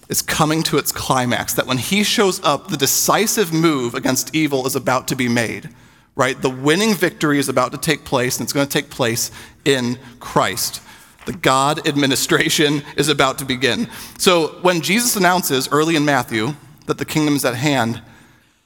is 0.08 0.22
coming 0.22 0.62
to 0.62 0.78
its 0.78 0.92
climax, 0.92 1.54
that 1.54 1.66
when 1.66 1.78
he 1.78 2.04
shows 2.04 2.40
up, 2.44 2.68
the 2.68 2.76
decisive 2.76 3.52
move 3.52 3.94
against 3.94 4.32
evil 4.34 4.64
is 4.64 4.76
about 4.76 5.08
to 5.08 5.16
be 5.16 5.28
made, 5.28 5.68
right? 6.14 6.40
The 6.40 6.50
winning 6.50 6.94
victory 6.94 7.40
is 7.40 7.48
about 7.48 7.72
to 7.72 7.78
take 7.78 8.04
place, 8.04 8.38
and 8.38 8.46
it's 8.46 8.52
going 8.52 8.68
to 8.68 8.72
take 8.72 8.90
place 8.90 9.32
in 9.64 9.98
Christ. 10.20 10.80
The 11.26 11.32
God 11.32 11.86
administration 11.86 12.82
is 12.96 13.08
about 13.08 13.38
to 13.38 13.44
begin. 13.44 13.88
So 14.16 14.58
when 14.62 14.80
Jesus 14.80 15.16
announces 15.16 15.68
early 15.70 15.96
in 15.96 16.04
Matthew 16.04 16.54
that 16.86 16.98
the 16.98 17.04
kingdom 17.04 17.34
is 17.34 17.44
at 17.44 17.56
hand, 17.56 18.00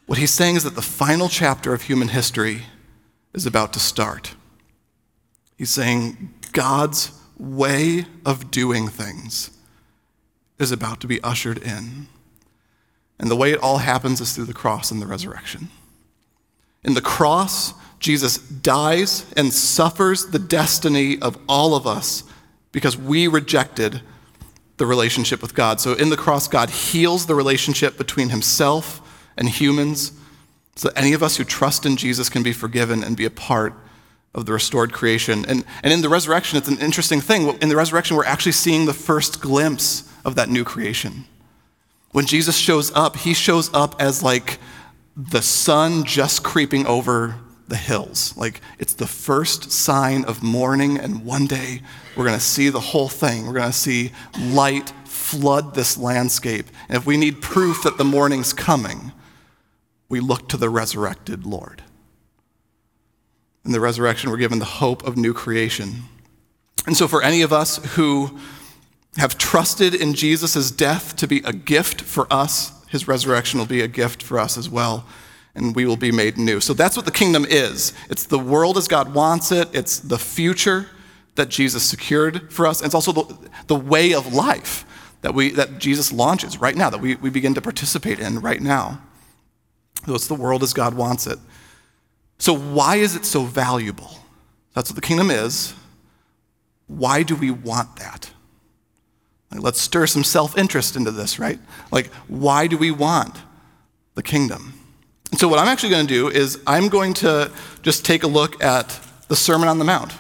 what 0.06 0.18
he's 0.18 0.30
saying 0.30 0.56
is 0.56 0.64
that 0.64 0.74
the 0.74 0.82
final 0.82 1.28
chapter 1.28 1.72
of 1.72 1.82
human 1.82 2.08
history 2.08 2.62
is 3.32 3.46
about 3.46 3.72
to 3.72 3.80
start. 3.80 4.34
He's 5.56 5.70
saying 5.70 6.34
God's 6.52 7.12
way 7.38 8.04
of 8.26 8.50
doing 8.50 8.88
things 8.88 9.50
is 10.58 10.70
about 10.70 11.00
to 11.00 11.06
be 11.06 11.22
ushered 11.22 11.58
in. 11.58 12.08
And 13.18 13.30
the 13.30 13.36
way 13.36 13.52
it 13.52 13.62
all 13.62 13.78
happens 13.78 14.20
is 14.20 14.34
through 14.34 14.44
the 14.46 14.54
cross 14.54 14.90
and 14.90 15.00
the 15.00 15.06
resurrection. 15.06 15.68
In 16.84 16.94
the 16.94 17.00
cross, 17.00 17.72
Jesus 17.98 18.38
dies 18.38 19.24
and 19.36 19.52
suffers 19.52 20.26
the 20.26 20.38
destiny 20.38 21.18
of 21.20 21.38
all 21.48 21.74
of 21.74 21.86
us 21.86 22.24
because 22.72 22.96
we 22.96 23.26
rejected 23.26 24.02
the 24.76 24.86
relationship 24.86 25.42
with 25.42 25.54
God. 25.54 25.80
So 25.80 25.94
in 25.94 26.08
the 26.08 26.16
cross, 26.16 26.48
God 26.48 26.70
heals 26.70 27.26
the 27.26 27.34
relationship 27.34 27.98
between 27.98 28.30
himself 28.30 29.00
and 29.36 29.48
humans 29.48 30.12
so 30.76 30.88
that 30.88 30.98
any 30.98 31.12
of 31.12 31.22
us 31.22 31.36
who 31.36 31.44
trust 31.44 31.84
in 31.84 31.96
Jesus 31.96 32.28
can 32.28 32.42
be 32.42 32.52
forgiven 32.52 33.04
and 33.04 33.16
be 33.16 33.26
a 33.26 33.30
part 33.30 33.74
of 34.34 34.46
the 34.46 34.52
restored 34.52 34.92
creation. 34.92 35.44
And, 35.46 35.64
and 35.82 35.92
in 35.92 36.00
the 36.00 36.08
resurrection, 36.08 36.56
it's 36.56 36.68
an 36.68 36.78
interesting 36.78 37.20
thing. 37.20 37.48
In 37.60 37.68
the 37.68 37.76
resurrection, 37.76 38.16
we're 38.16 38.24
actually 38.24 38.52
seeing 38.52 38.86
the 38.86 38.94
first 38.94 39.40
glimpse 39.40 40.10
of 40.24 40.36
that 40.36 40.48
new 40.48 40.64
creation. 40.64 41.24
When 42.12 42.26
Jesus 42.26 42.56
shows 42.56 42.90
up, 42.92 43.16
he 43.16 43.34
shows 43.34 43.72
up 43.74 44.00
as 44.00 44.22
like 44.22 44.58
the 45.16 45.42
sun 45.42 46.04
just 46.04 46.42
creeping 46.42 46.86
over 46.86 47.36
the 47.70 47.76
hills. 47.76 48.36
Like 48.36 48.60
it's 48.78 48.92
the 48.92 49.06
first 49.06 49.72
sign 49.72 50.24
of 50.26 50.42
morning, 50.42 50.98
and 50.98 51.24
one 51.24 51.46
day 51.46 51.80
we're 52.16 52.26
going 52.26 52.38
to 52.38 52.44
see 52.44 52.68
the 52.68 52.80
whole 52.80 53.08
thing. 53.08 53.46
We're 53.46 53.54
going 53.54 53.70
to 53.70 53.72
see 53.72 54.12
light 54.38 54.92
flood 55.06 55.74
this 55.74 55.96
landscape. 55.96 56.66
And 56.88 56.98
if 56.98 57.06
we 57.06 57.16
need 57.16 57.40
proof 57.40 57.82
that 57.84 57.96
the 57.96 58.04
morning's 58.04 58.52
coming, 58.52 59.12
we 60.08 60.20
look 60.20 60.48
to 60.48 60.56
the 60.56 60.68
resurrected 60.68 61.46
Lord. 61.46 61.82
In 63.64 63.72
the 63.72 63.80
resurrection, 63.80 64.30
we're 64.30 64.38
given 64.38 64.58
the 64.58 64.64
hope 64.64 65.06
of 65.06 65.16
new 65.16 65.32
creation. 65.32 66.02
And 66.86 66.96
so, 66.96 67.06
for 67.06 67.22
any 67.22 67.42
of 67.42 67.52
us 67.52 67.76
who 67.94 68.38
have 69.16 69.38
trusted 69.38 69.94
in 69.94 70.14
Jesus' 70.14 70.70
death 70.70 71.16
to 71.16 71.26
be 71.26 71.42
a 71.44 71.52
gift 71.52 72.00
for 72.00 72.26
us, 72.32 72.72
his 72.88 73.06
resurrection 73.06 73.58
will 73.58 73.66
be 73.66 73.82
a 73.82 73.88
gift 73.88 74.22
for 74.22 74.38
us 74.38 74.56
as 74.56 74.68
well, 74.68 75.06
and 75.54 75.74
we 75.74 75.84
will 75.84 75.96
be 75.96 76.12
made 76.12 76.38
new. 76.38 76.60
So, 76.60 76.74
that's 76.74 76.96
what 76.96 77.06
the 77.06 77.12
kingdom 77.12 77.44
is 77.48 77.92
it's 78.08 78.26
the 78.26 78.38
world 78.38 78.76
as 78.76 78.88
God 78.88 79.14
wants 79.14 79.52
it, 79.52 79.68
it's 79.72 79.98
the 79.98 80.18
future 80.18 80.86
that 81.36 81.48
Jesus 81.48 81.82
secured 81.82 82.52
for 82.52 82.66
us, 82.66 82.80
and 82.80 82.86
it's 82.86 82.94
also 82.94 83.12
the, 83.12 83.50
the 83.66 83.76
way 83.76 84.12
of 84.14 84.32
life 84.32 84.84
that, 85.22 85.34
we, 85.34 85.50
that 85.50 85.78
Jesus 85.78 86.12
launches 86.12 86.60
right 86.60 86.76
now, 86.76 86.90
that 86.90 87.00
we, 87.00 87.16
we 87.16 87.30
begin 87.30 87.54
to 87.54 87.60
participate 87.60 88.18
in 88.18 88.40
right 88.40 88.60
now. 88.60 89.00
So 90.06 90.14
it's 90.14 90.28
the 90.28 90.34
world 90.34 90.62
as 90.62 90.72
God 90.72 90.94
wants 90.94 91.26
it. 91.26 91.38
So, 92.38 92.56
why 92.56 92.96
is 92.96 93.16
it 93.16 93.26
so 93.26 93.42
valuable? 93.42 94.10
That's 94.74 94.90
what 94.90 94.94
the 94.94 95.06
kingdom 95.06 95.30
is. 95.30 95.74
Why 96.86 97.22
do 97.22 97.36
we 97.36 97.50
want 97.50 97.96
that? 97.96 98.30
Like, 99.50 99.62
let's 99.62 99.80
stir 99.80 100.06
some 100.06 100.24
self 100.24 100.56
interest 100.56 100.96
into 100.96 101.10
this, 101.10 101.38
right? 101.38 101.58
Like, 101.92 102.06
why 102.28 102.66
do 102.66 102.78
we 102.78 102.90
want 102.90 103.36
the 104.14 104.22
kingdom? 104.22 104.79
So, 105.36 105.48
what 105.48 105.60
I'm 105.60 105.68
actually 105.68 105.90
going 105.90 106.06
to 106.06 106.12
do 106.12 106.28
is 106.28 106.60
I'm 106.66 106.88
going 106.88 107.14
to 107.14 107.52
just 107.82 108.04
take 108.04 108.24
a 108.24 108.26
look 108.26 108.62
at 108.62 108.98
the 109.28 109.36
Sermon 109.36 109.68
on 109.68 109.78
the 109.78 109.84
Mount. 109.84 110.12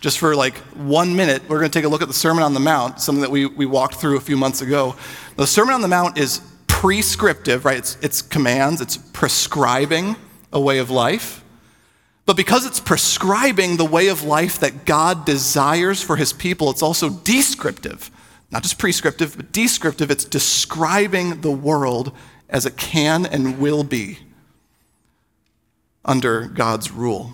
Just 0.00 0.18
for 0.18 0.36
like 0.36 0.56
one 0.76 1.16
minute, 1.16 1.42
we're 1.48 1.58
going 1.58 1.70
to 1.70 1.76
take 1.76 1.86
a 1.86 1.88
look 1.88 2.02
at 2.02 2.08
the 2.08 2.14
Sermon 2.14 2.44
on 2.44 2.54
the 2.54 2.60
Mount, 2.60 3.00
something 3.00 3.22
that 3.22 3.30
we, 3.30 3.46
we 3.46 3.66
walked 3.66 3.94
through 3.96 4.16
a 4.16 4.20
few 4.20 4.36
months 4.36 4.60
ago. 4.60 4.94
The 5.36 5.46
Sermon 5.46 5.74
on 5.74 5.80
the 5.80 5.88
Mount 5.88 6.18
is 6.18 6.42
prescriptive, 6.66 7.64
right? 7.64 7.78
It's, 7.78 7.96
it's 8.02 8.22
commands, 8.22 8.80
it's 8.80 8.98
prescribing 8.98 10.14
a 10.52 10.60
way 10.60 10.78
of 10.78 10.90
life. 10.90 11.42
But 12.26 12.36
because 12.36 12.66
it's 12.66 12.78
prescribing 12.78 13.78
the 13.78 13.86
way 13.86 14.08
of 14.08 14.22
life 14.22 14.60
that 14.60 14.84
God 14.84 15.24
desires 15.24 16.02
for 16.02 16.16
his 16.16 16.34
people, 16.34 16.70
it's 16.70 16.82
also 16.82 17.08
descriptive. 17.08 18.10
Not 18.50 18.62
just 18.62 18.78
prescriptive, 18.78 19.36
but 19.36 19.50
descriptive. 19.52 20.10
It's 20.10 20.24
describing 20.24 21.40
the 21.40 21.50
world 21.50 22.12
as 22.48 22.66
it 22.66 22.76
can 22.76 23.26
and 23.26 23.58
will 23.58 23.84
be 23.84 24.18
under 26.04 26.46
God's 26.46 26.90
rule. 26.90 27.32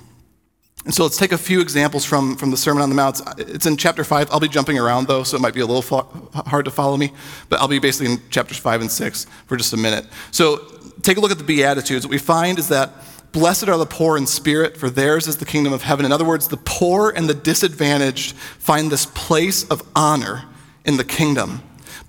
And 0.85 0.93
so 0.93 1.03
let's 1.03 1.17
take 1.17 1.33
a 1.33 1.39
few 1.39 1.61
examples 1.61 2.05
from, 2.05 2.37
from 2.37 2.51
the 2.51 2.59
Sermon 2.59 2.83
on 2.83 2.91
the 2.91 2.95
Mount. 2.95 3.21
It's 3.39 3.65
in 3.65 3.79
chapter 3.79 4.05
5. 4.05 4.31
I'll 4.31 4.41
be 4.41 4.49
jumping 4.49 4.79
around, 4.79 5.07
though, 5.07 5.23
so 5.23 5.37
it 5.37 5.41
might 5.41 5.55
be 5.55 5.61
a 5.61 5.67
little 5.67 5.81
fo- 5.81 6.29
hard 6.35 6.67
to 6.67 6.71
follow 6.71 6.99
me, 6.99 7.13
but 7.49 7.59
I'll 7.59 7.69
be 7.69 7.79
basically 7.79 8.13
in 8.13 8.29
chapters 8.29 8.59
5 8.59 8.83
and 8.83 8.91
6 8.91 9.27
for 9.47 9.57
just 9.57 9.73
a 9.73 9.79
minute. 9.79 10.07
So 10.31 10.59
take 11.01 11.17
a 11.17 11.21
look 11.21 11.31
at 11.31 11.39
the 11.39 11.45
Beatitudes. 11.45 12.05
What 12.05 12.11
we 12.11 12.19
find 12.19 12.59
is 12.59 12.69
that 12.69 12.93
blessed 13.33 13.69
are 13.69 13.79
the 13.79 13.87
poor 13.87 14.19
in 14.19 14.27
spirit, 14.27 14.77
for 14.77 14.91
theirs 14.91 15.27
is 15.27 15.39
the 15.39 15.47
kingdom 15.47 15.73
of 15.73 15.83
heaven. 15.83 16.05
In 16.05 16.13
other 16.13 16.25
words, 16.25 16.49
the 16.49 16.59
poor 16.59 17.11
and 17.11 17.29
the 17.31 17.35
disadvantaged 17.35 18.35
find 18.35 18.91
this 18.91 19.07
place 19.07 19.67
of 19.71 19.83
honor 19.97 20.45
in 20.85 20.99
the 20.99 21.05
kingdom. 21.05 21.63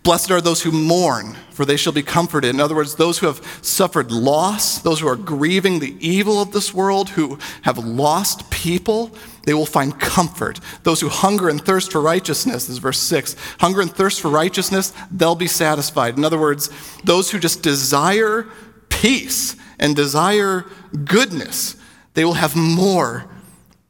Blessed 0.06 0.30
are 0.30 0.40
those 0.40 0.62
who 0.62 0.72
mourn, 0.72 1.36
for 1.50 1.66
they 1.66 1.78
shall 1.78 1.92
be 1.92 2.04
comforted. 2.04 2.52
In 2.52 2.60
other 2.60 2.76
words, 2.76 2.94
those 2.94 3.18
who 3.18 3.26
have 3.26 3.42
suffered 3.64 4.12
loss, 4.12 4.78
those 4.78 5.00
who 5.00 5.08
are 5.08 5.16
grieving 5.16 5.80
the 5.80 5.98
evil 6.00 6.40
of 6.40 6.52
this 6.52 6.72
world, 6.76 7.10
who 7.10 7.40
have 7.64 7.80
lost 7.80 8.52
people, 8.52 9.10
they 9.48 9.56
will 9.56 9.66
find 9.66 10.00
comfort. 10.00 10.60
Those 10.84 11.02
who 11.02 11.10
hunger 11.10 11.50
and 11.50 11.60
thirst 11.60 11.92
for 11.92 12.02
righteousness, 12.02 12.68
this 12.68 12.76
is 12.76 12.78
verse 12.78 13.00
6. 13.00 13.36
Hunger 13.60 13.82
and 13.82 13.92
thirst 13.92 14.22
for 14.22 14.30
righteousness, 14.30 14.94
they'll 15.10 15.34
be 15.34 15.48
satisfied. 15.48 16.20
In 16.20 16.24
other 16.24 16.40
words, 16.40 16.70
those 17.04 17.32
who 17.32 17.40
just 17.40 17.64
desire 17.64 18.46
peace 18.90 19.56
and 19.80 19.96
desire 19.96 20.66
goodness, 21.04 21.78
they 22.14 22.24
will 22.24 22.36
have 22.36 22.56
more. 22.56 23.26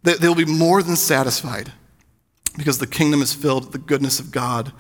They 0.03 0.29
will 0.29 0.33
be 0.33 0.45
more 0.45 0.81
than 0.81 0.95
satisfied 0.95 1.73
because 2.55 2.77
the 2.77 2.87
kingdom 2.87 3.21
is 3.21 3.33
filled 3.33 3.65
with 3.65 3.73
the 3.73 3.79
goodness 3.79 4.21
of 4.21 4.31
God 4.31 4.71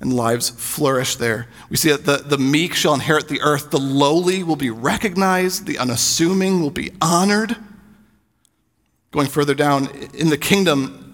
and 0.00 0.12
lives 0.12 0.50
flourish 0.50 1.16
there. 1.16 1.48
We 1.70 1.76
see 1.76 1.90
that 1.90 2.04
the, 2.04 2.16
the 2.18 2.38
meek 2.38 2.74
shall 2.74 2.94
inherit 2.94 3.28
the 3.28 3.40
earth, 3.40 3.70
the 3.70 3.78
lowly 3.78 4.42
will 4.42 4.56
be 4.56 4.70
recognized, 4.70 5.66
the 5.66 5.78
unassuming 5.78 6.60
will 6.60 6.70
be 6.70 6.90
honored. 7.00 7.56
Going 9.12 9.28
further 9.28 9.54
down, 9.54 9.88
in 10.14 10.28
the 10.28 10.38
kingdom, 10.38 11.04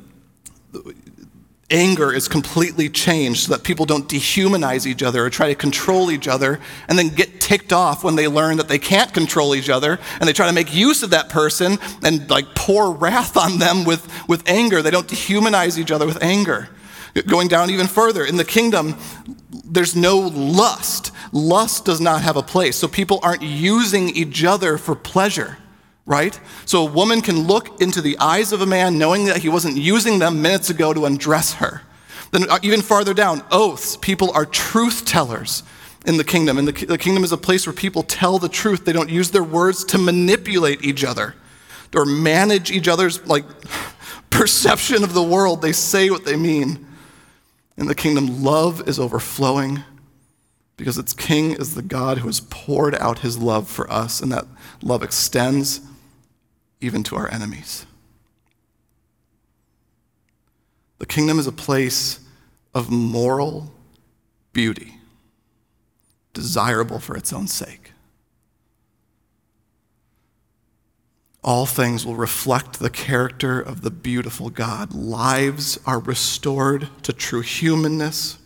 anger 1.71 2.13
is 2.13 2.29
completely 2.29 2.89
changed 2.89 3.41
so 3.41 3.53
that 3.55 3.63
people 3.63 3.87
don't 3.87 4.09
dehumanize 4.09 4.87
each 4.87 5.03
other 5.03 5.25
or 5.25 5.31
try 5.31 5.49
to 5.49 5.55
control 5.55 6.11
each 6.11 6.27
other 6.27 6.59
and 6.89 6.99
then 6.99 7.09
get 7.09 7.41
ticked 7.41 7.73
off 7.73 8.03
when 8.03 8.17
they 8.17 8.27
learn 8.27 8.57
that 8.57 8.69
they 8.69 8.79
can't 8.79 9.15
control 9.15 9.55
each 9.55 9.69
other 9.69 9.99
and 10.19 10.29
they 10.29 10.33
try 10.33 10.47
to 10.47 10.53
make 10.53 10.75
use 10.75 11.03
of 11.03 11.11
that 11.11 11.29
person 11.29 11.79
and 12.03 12.29
like 12.29 12.47
pour 12.55 12.93
wrath 12.93 13.37
on 13.37 13.59
them 13.59 13.85
with, 13.85 14.09
with 14.29 14.49
anger. 14.49 14.83
They 14.83 14.91
don't 14.91 15.07
dehumanize 15.07 15.79
each 15.79 15.93
other 15.93 16.07
with 16.07 16.23
anger. 16.23 16.69
Going 17.27 17.49
down 17.49 17.71
even 17.71 17.87
further, 17.87 18.25
in 18.25 18.37
the 18.37 18.45
kingdom, 18.45 18.97
there's 19.65 19.97
no 19.97 20.19
lust. 20.19 21.13
Lust 21.33 21.85
does 21.85 22.01
not 22.01 22.23
have 22.23 22.37
a 22.37 22.43
place. 22.43 22.77
So 22.77 22.89
people 22.89 23.21
aren't 23.23 23.43
using 23.43 24.11
each 24.11 24.45
other 24.45 24.79
for 24.79 24.95
pleasure, 24.95 25.59
right? 26.07 26.39
So 26.67 26.87
a 26.87 26.91
woman 26.91 27.21
can 27.21 27.47
look 27.47 27.81
into 27.81 28.01
the 28.01 28.19
eyes 28.19 28.53
of 28.53 28.61
a 28.61 28.67
man 28.67 28.99
knowing 28.99 29.27
that 29.27 29.39
he 29.39 29.49
wasn't 29.49 29.77
using 29.77 30.19
them 30.19 30.43
minutes 30.43 30.71
ago 30.71 30.93
to 30.93 31.07
undress 31.07 31.55
her. 31.55 31.83
Then, 32.33 32.49
uh, 32.49 32.59
even 32.63 32.81
farther 32.81 33.15
down, 33.15 33.43
oaths. 33.51 33.97
People 33.97 34.31
are 34.33 34.47
truth 34.47 35.05
tellers. 35.05 35.63
in 36.07 36.17
the 36.17 36.25
kingdom. 36.25 36.57
And 36.57 36.67
the, 36.67 36.87
the 36.87 36.97
kingdom 36.97 37.25
is 37.25 37.33
a 37.33 37.37
place 37.37 37.67
where 37.67 37.75
people 37.75 38.03
tell 38.03 38.39
the 38.39 38.49
truth. 38.49 38.87
They 38.87 38.93
don't 38.93 39.11
use 39.11 39.33
their 39.33 39.45
words 39.45 39.85
to 39.87 39.99
manipulate 39.99 40.83
each 40.83 41.05
other 41.05 41.35
or 41.95 42.07
manage 42.07 42.71
each 42.71 42.89
other's 42.89 43.27
like 43.27 43.45
perception 44.31 45.05
of 45.05 45.13
the 45.13 45.23
world. 45.23 45.61
They 45.61 45.73
say 45.73 46.09
what 46.09 46.25
they 46.25 46.37
mean. 46.37 46.87
In 47.81 47.87
the 47.87 47.95
kingdom, 47.95 48.45
love 48.45 48.87
is 48.87 49.01
overflowing 49.01 49.83
because 50.77 50.99
its 50.99 51.15
king 51.15 51.53
is 51.53 51.75
the 51.75 51.83
God 51.83 52.19
who 52.19 52.27
has 52.27 52.41
poured 52.41 52.95
out 52.97 53.21
his 53.21 53.39
love 53.39 53.69
for 53.69 53.91
us, 53.91 54.21
and 54.21 54.31
that 54.31 54.45
love 54.83 55.03
extends 55.03 55.81
even 56.83 57.03
to 57.05 57.17
our 57.17 57.33
enemies. 57.33 57.87
The 60.99 61.07
kingdom 61.07 61.39
is 61.39 61.47
a 61.47 61.53
place 61.53 62.21
of 62.75 62.91
moral 62.91 63.73
beauty, 64.53 64.99
desirable 66.35 66.99
for 66.99 67.17
its 67.17 67.33
own 67.33 67.47
sake. 67.47 67.93
All 71.43 71.67
things 71.67 72.05
will 72.05 72.17
reflect 72.17 72.79
the 72.79 72.91
character 72.91 73.61
of 73.61 73.83
the 73.83 73.91
beautiful 73.91 74.51
God. 74.51 74.93
Lives 74.93 75.79
are 75.87 75.99
restored 75.99 76.89
to 77.03 77.13
true 77.13 77.41
humanness 77.41 78.39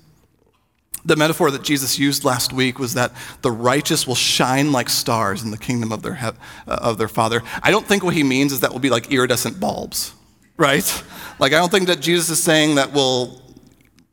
the 1.05 1.17
metaphor 1.17 1.51
that 1.51 1.63
Jesus 1.63 1.99
used 1.99 2.25
last 2.25 2.53
week 2.53 2.79
was 2.79 2.95
that 2.95 3.13
the 3.43 3.51
righteous 3.51 4.07
will 4.07 4.15
shine 4.15 4.73
like 4.73 4.89
stars 4.89 5.43
in 5.43 5.51
the 5.51 5.59
kingdom 5.59 5.93
of 5.93 6.03
their, 6.03 6.15
uh, 6.17 6.33
of 6.67 6.99
their 6.99 7.09
Father. 7.09 7.43
I 7.63 7.71
don't 7.71 7.87
think 7.87 8.03
what 8.03 8.15
he 8.15 8.23
means 8.23 8.53
is 8.53 8.61
that 8.61 8.73
will 8.73 8.79
be 8.79 8.91
like 8.91 9.13
iridescent 9.13 9.61
bulbs, 9.61 10.15
right? 10.57 11.05
Like, 11.39 11.53
I 11.53 11.57
don't 11.57 11.71
think 11.71 11.89
that 11.89 12.01
Jesus 12.01 12.31
is 12.31 12.43
saying 12.43 12.77
that 12.77 12.93
will, 12.93 13.43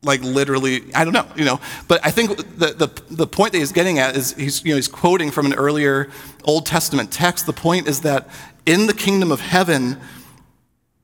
like, 0.02 0.20
literally, 0.22 0.82
I 0.94 1.04
don't 1.04 1.14
know, 1.14 1.26
you 1.36 1.44
know. 1.44 1.60
But 1.88 2.04
I 2.04 2.10
think 2.10 2.36
the, 2.36 2.74
the, 2.74 3.02
the 3.08 3.26
point 3.26 3.52
that 3.52 3.58
he's 3.58 3.72
getting 3.72 3.98
at 3.98 4.16
is 4.16 4.34
he's, 4.34 4.62
you 4.64 4.70
know, 4.70 4.76
he's 4.76 4.88
quoting 4.88 5.30
from 5.30 5.46
an 5.46 5.54
earlier 5.54 6.10
Old 6.44 6.66
Testament 6.66 7.10
text. 7.10 7.46
The 7.46 7.52
point 7.52 7.88
is 7.88 8.00
that 8.00 8.28
in 8.66 8.86
the 8.86 8.94
kingdom 8.94 9.32
of 9.32 9.40
heaven, 9.40 9.98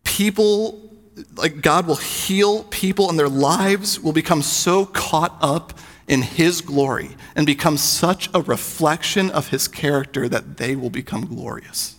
people 0.04 0.88
like 1.36 1.60
God 1.60 1.86
will 1.86 1.96
heal 1.96 2.64
people 2.64 3.10
and 3.10 3.18
their 3.18 3.28
lives 3.28 3.98
will 3.98 4.12
become 4.12 4.42
so 4.42 4.86
caught 4.86 5.36
up 5.40 5.78
in 6.06 6.22
His 6.22 6.60
glory 6.60 7.16
and 7.34 7.46
become 7.46 7.76
such 7.76 8.30
a 8.32 8.40
reflection 8.42 9.30
of 9.30 9.48
His 9.48 9.68
character 9.68 10.28
that 10.28 10.56
they 10.56 10.76
will 10.76 10.90
become 10.90 11.26
glorious. 11.26 11.96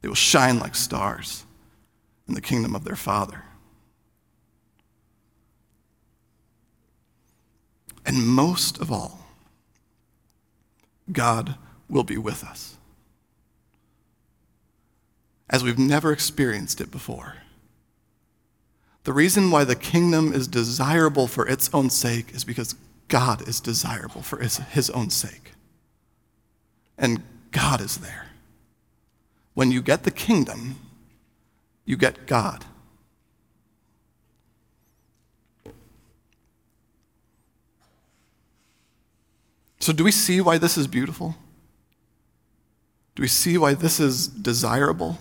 They 0.00 0.08
will 0.08 0.14
shine 0.14 0.58
like 0.58 0.74
stars 0.74 1.44
in 2.26 2.34
the 2.34 2.40
kingdom 2.40 2.74
of 2.74 2.84
their 2.84 2.96
Father. 2.96 3.44
And 8.06 8.26
most 8.26 8.78
of 8.78 8.90
all, 8.90 9.26
God 11.12 11.56
will 11.90 12.04
be 12.04 12.16
with 12.16 12.42
us 12.42 12.77
as 15.50 15.64
we've 15.64 15.78
never 15.78 16.12
experienced 16.12 16.80
it 16.80 16.90
before. 16.90 17.36
The 19.04 19.12
reason 19.12 19.50
why 19.50 19.64
the 19.64 19.76
kingdom 19.76 20.32
is 20.32 20.46
desirable 20.46 21.26
for 21.26 21.48
its 21.48 21.70
own 21.72 21.88
sake 21.88 22.34
is 22.34 22.44
because 22.44 22.74
God 23.08 23.48
is 23.48 23.60
desirable 23.60 24.20
for 24.22 24.38
his, 24.38 24.58
his 24.58 24.90
own 24.90 25.08
sake. 25.10 25.52
And 26.98 27.22
God 27.50 27.80
is 27.80 27.98
there. 27.98 28.26
When 29.54 29.70
you 29.70 29.80
get 29.80 30.02
the 30.02 30.10
kingdom, 30.10 30.76
you 31.84 31.96
get 31.96 32.26
God. 32.26 32.64
So, 39.80 39.92
do 39.94 40.04
we 40.04 40.12
see 40.12 40.40
why 40.42 40.58
this 40.58 40.76
is 40.76 40.86
beautiful? 40.86 41.34
Do 43.14 43.22
we 43.22 43.28
see 43.28 43.56
why 43.56 43.72
this 43.72 43.98
is 43.98 44.28
desirable? 44.28 45.18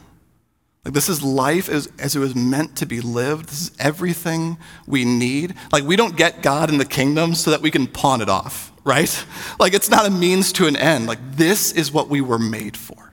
Like, 0.88 0.94
this 0.94 1.10
is 1.10 1.22
life 1.22 1.68
as, 1.68 1.92
as 2.00 2.16
it 2.16 2.20
was 2.20 2.34
meant 2.34 2.78
to 2.78 2.86
be 2.86 3.02
lived. 3.02 3.50
This 3.50 3.60
is 3.64 3.72
everything 3.78 4.58
we 4.88 5.04
need. 5.04 5.54
Like, 5.70 5.84
we 5.84 5.98
don't 5.98 6.16
get 6.16 6.42
God 6.42 6.70
in 6.70 6.78
the 6.78 6.86
kingdom 6.86 7.36
so 7.36 7.52
that 7.52 7.60
we 7.60 7.72
can 7.72 7.88
pawn 7.88 8.22
it 8.22 8.30
off, 8.30 8.72
right? 8.86 9.26
Like, 9.60 9.74
it's 9.74 9.90
not 9.90 10.06
a 10.06 10.10
means 10.10 10.54
to 10.54 10.66
an 10.66 10.78
end. 10.78 11.06
Like, 11.06 11.20
this 11.36 11.74
is 11.74 11.92
what 11.92 12.08
we 12.08 12.22
were 12.22 12.40
made 12.40 12.78
for. 12.78 13.12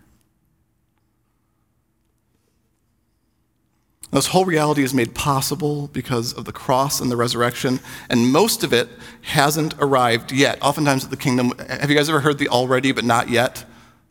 This 4.13 4.29
whole 4.29 4.45
reality 4.45 4.85
is 4.85 4.95
made 4.95 5.13
possible 5.13 5.89
because 5.89 6.33
of 6.33 6.45
the 6.45 6.53
cross 6.53 7.01
and 7.01 7.11
the 7.11 7.17
resurrection, 7.17 7.81
and 8.09 8.31
most 8.31 8.63
of 8.63 8.73
it 8.73 8.89
hasn't 9.23 9.75
arrived 9.81 10.31
yet. 10.31 10.63
Oftentimes 10.63 11.03
at 11.03 11.11
the 11.11 11.17
kingdom, 11.17 11.51
have 11.69 11.91
you 11.91 11.97
guys 11.97 12.09
ever 12.09 12.21
heard 12.21 12.39
the 12.39 12.51
already 12.51 12.93
but 12.93 13.03
not 13.03 13.31
yet? 13.31 13.65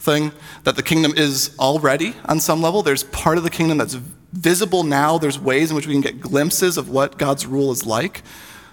Thing 0.04 0.34
that 0.66 0.76
the 0.76 0.84
kingdom 0.84 1.14
is 1.16 1.56
already 1.58 2.14
on 2.26 2.40
some 2.40 2.62
level. 2.62 2.84
There's 2.84 3.06
part 3.06 3.38
of 3.38 3.44
the 3.44 3.50
kingdom 3.50 3.78
that's 3.78 3.94
visible 4.34 4.84
now, 4.84 5.18
there's 5.18 5.40
ways 5.40 5.70
in 5.70 5.76
which 5.76 5.88
we 5.88 5.94
can 5.94 6.02
get 6.02 6.20
glimpses 6.20 6.78
of 6.78 6.90
what 6.90 7.18
God's 7.18 7.46
rule 7.46 7.72
is 7.72 7.86
like, 7.86 8.22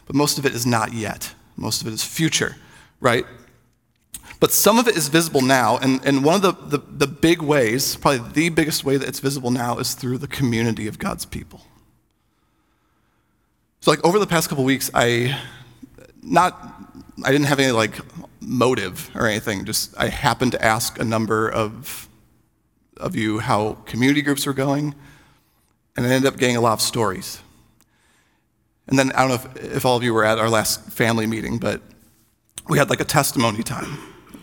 but 0.06 0.16
most 0.16 0.38
of 0.38 0.46
it 0.46 0.54
is 0.54 0.66
not 0.66 0.92
yet. 0.92 1.34
Most 1.56 1.82
of 1.82 1.86
it 1.86 1.92
is 1.92 2.02
future, 2.02 2.56
right? 2.98 3.24
But 4.40 4.52
some 4.52 4.78
of 4.78 4.88
it 4.88 4.96
is 4.96 5.08
visible 5.08 5.42
now, 5.42 5.76
and, 5.76 6.04
and 6.04 6.24
one 6.24 6.34
of 6.34 6.42
the, 6.42 6.78
the, 6.78 6.84
the 6.86 7.06
big 7.06 7.42
ways, 7.42 7.96
probably 7.96 8.30
the 8.32 8.48
biggest 8.48 8.84
way 8.84 8.96
that 8.96 9.06
it's 9.06 9.20
visible 9.20 9.50
now, 9.50 9.78
is 9.78 9.94
through 9.94 10.18
the 10.18 10.26
community 10.26 10.86
of 10.88 10.98
God's 10.98 11.26
people. 11.26 11.60
So, 13.80 13.90
like, 13.90 14.04
over 14.04 14.18
the 14.18 14.26
past 14.26 14.48
couple 14.48 14.64
weeks, 14.64 14.90
I 14.94 15.38
not 16.22 16.52
I 17.24 17.30
didn't 17.32 17.46
have 17.46 17.60
any 17.60 17.72
like 17.72 17.94
motive 18.40 19.10
or 19.14 19.26
anything. 19.26 19.64
Just 19.64 19.96
I 19.98 20.08
happened 20.08 20.52
to 20.52 20.64
ask 20.64 20.98
a 20.98 21.04
number 21.04 21.48
of 21.48 22.08
of 22.96 23.16
you 23.16 23.38
how 23.38 23.74
community 23.86 24.22
groups 24.22 24.46
were 24.46 24.52
going, 24.52 24.94
and 25.96 26.06
I 26.06 26.10
ended 26.10 26.32
up 26.32 26.38
getting 26.38 26.56
a 26.56 26.60
lot 26.60 26.74
of 26.74 26.80
stories. 26.80 27.40
And 28.86 28.98
then 28.98 29.12
I 29.12 29.26
don't 29.26 29.28
know 29.28 29.60
if, 29.60 29.74
if 29.76 29.86
all 29.86 29.96
of 29.96 30.02
you 30.02 30.12
were 30.12 30.24
at 30.24 30.38
our 30.38 30.50
last 30.50 30.90
family 30.90 31.26
meeting, 31.26 31.58
but 31.58 31.80
we 32.68 32.78
had 32.78 32.90
like 32.90 33.00
a 33.00 33.04
testimony 33.04 33.62
time. 33.62 33.98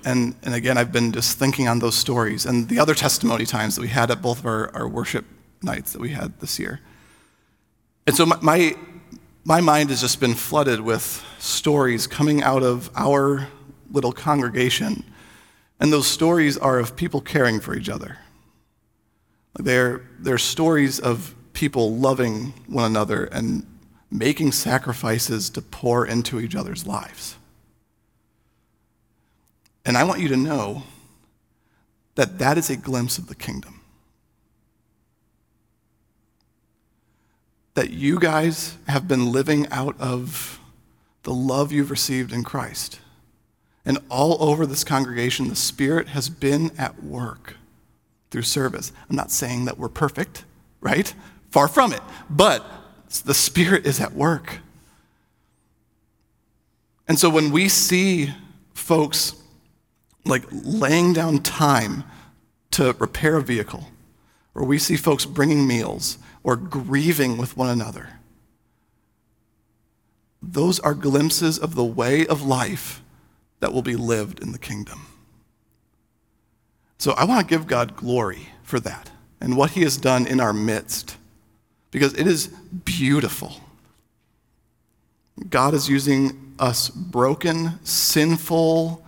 And, 0.05 0.35
and 0.43 0.53
again, 0.53 0.77
I've 0.77 0.91
been 0.91 1.11
just 1.11 1.37
thinking 1.37 1.67
on 1.67 1.79
those 1.79 1.95
stories 1.95 2.45
and 2.45 2.69
the 2.69 2.79
other 2.79 2.95
testimony 2.95 3.45
times 3.45 3.75
that 3.75 3.81
we 3.81 3.89
had 3.89 4.09
at 4.09 4.21
both 4.21 4.39
of 4.39 4.45
our, 4.45 4.73
our 4.73 4.87
worship 4.87 5.25
nights 5.61 5.91
that 5.91 6.01
we 6.01 6.09
had 6.09 6.39
this 6.39 6.59
year. 6.59 6.79
And 8.05 8.15
so 8.15 8.25
my, 8.25 8.37
my, 8.41 8.75
my 9.43 9.59
mind 9.59 9.89
has 9.89 9.99
just 9.99 10.21
been 10.21 10.33
flooded 10.33 10.79
with 10.79 11.25
stories 11.39 12.07
coming 12.07 12.41
out 12.41 12.63
of 12.63 12.89
our 12.95 13.49
little 13.91 14.11
congregation. 14.11 15.03
And 15.79 15.93
those 15.93 16.07
stories 16.07 16.57
are 16.57 16.79
of 16.79 16.95
people 16.95 17.21
caring 17.21 17.59
for 17.59 17.75
each 17.75 17.89
other. 17.89 18.17
They're, 19.59 20.01
they're 20.19 20.37
stories 20.37 20.99
of 20.99 21.35
people 21.53 21.95
loving 21.95 22.53
one 22.67 22.85
another 22.85 23.25
and 23.25 23.65
making 24.11 24.51
sacrifices 24.51 25.49
to 25.51 25.61
pour 25.61 26.05
into 26.05 26.39
each 26.39 26.55
other's 26.55 26.85
lives. 26.85 27.35
And 29.85 29.97
I 29.97 30.03
want 30.03 30.19
you 30.19 30.27
to 30.29 30.37
know 30.37 30.83
that 32.15 32.39
that 32.39 32.57
is 32.57 32.69
a 32.69 32.77
glimpse 32.77 33.17
of 33.17 33.27
the 33.27 33.35
kingdom. 33.35 33.81
That 37.75 37.91
you 37.91 38.19
guys 38.19 38.77
have 38.87 39.07
been 39.07 39.31
living 39.31 39.67
out 39.69 39.99
of 39.99 40.59
the 41.23 41.33
love 41.33 41.71
you've 41.71 41.91
received 41.91 42.33
in 42.33 42.43
Christ. 42.43 42.99
And 43.87 43.99
all 44.09 44.43
over 44.43 44.65
this 44.65 44.83
congregation, 44.83 45.47
the 45.47 45.55
Spirit 45.55 46.09
has 46.09 46.27
been 46.27 46.71
at 46.77 47.01
work 47.01 47.55
through 48.29 48.41
service. 48.41 48.91
I'm 49.09 49.15
not 49.15 49.31
saying 49.31 49.63
that 49.63 49.77
we're 49.77 49.87
perfect, 49.87 50.43
right? 50.81 51.13
Far 51.51 51.69
from 51.69 51.93
it. 51.93 52.01
But 52.29 52.65
the 53.23 53.33
Spirit 53.33 53.87
is 53.87 54.01
at 54.01 54.11
work. 54.11 54.59
And 57.07 57.17
so 57.17 57.29
when 57.29 57.49
we 57.49 57.69
see 57.69 58.33
folks 58.73 59.35
like 60.25 60.43
laying 60.51 61.13
down 61.13 61.39
time 61.39 62.03
to 62.71 62.91
repair 62.99 63.37
a 63.37 63.41
vehicle, 63.41 63.87
or 64.53 64.65
we 64.65 64.79
see 64.79 64.97
folks 64.97 65.23
bringing 65.23 65.65
meals, 65.65 66.17
or 66.43 66.57
grieving 66.57 67.37
with 67.37 67.55
one 67.55 67.69
another, 67.69 68.19
those 70.41 70.77
are 70.81 70.93
glimpses 70.93 71.57
of 71.57 71.75
the 71.75 71.85
way 71.85 72.27
of 72.27 72.41
life 72.41 73.01
that 73.59 73.73
will 73.73 73.81
be 73.81 73.95
lived 73.95 74.39
in 74.41 74.51
the 74.51 74.59
kingdom. 74.59 75.07
So 76.97 77.11
I 77.13 77.25
want 77.25 77.47
to 77.47 77.55
give 77.55 77.67
God 77.67 77.95
glory 77.95 78.49
for 78.63 78.79
that 78.81 79.11
and 79.39 79.55
what 79.55 79.71
he 79.71 79.81
has 79.81 79.97
done 79.97 80.25
in 80.25 80.39
our 80.39 80.53
midst 80.53 81.17
because 81.91 82.13
it 82.13 82.27
is 82.27 82.47
beautiful. 82.47 83.53
God 85.49 85.73
is 85.73 85.87
using 85.87 86.55
us 86.59 86.89
broken, 86.89 87.83
sinful 87.85 89.05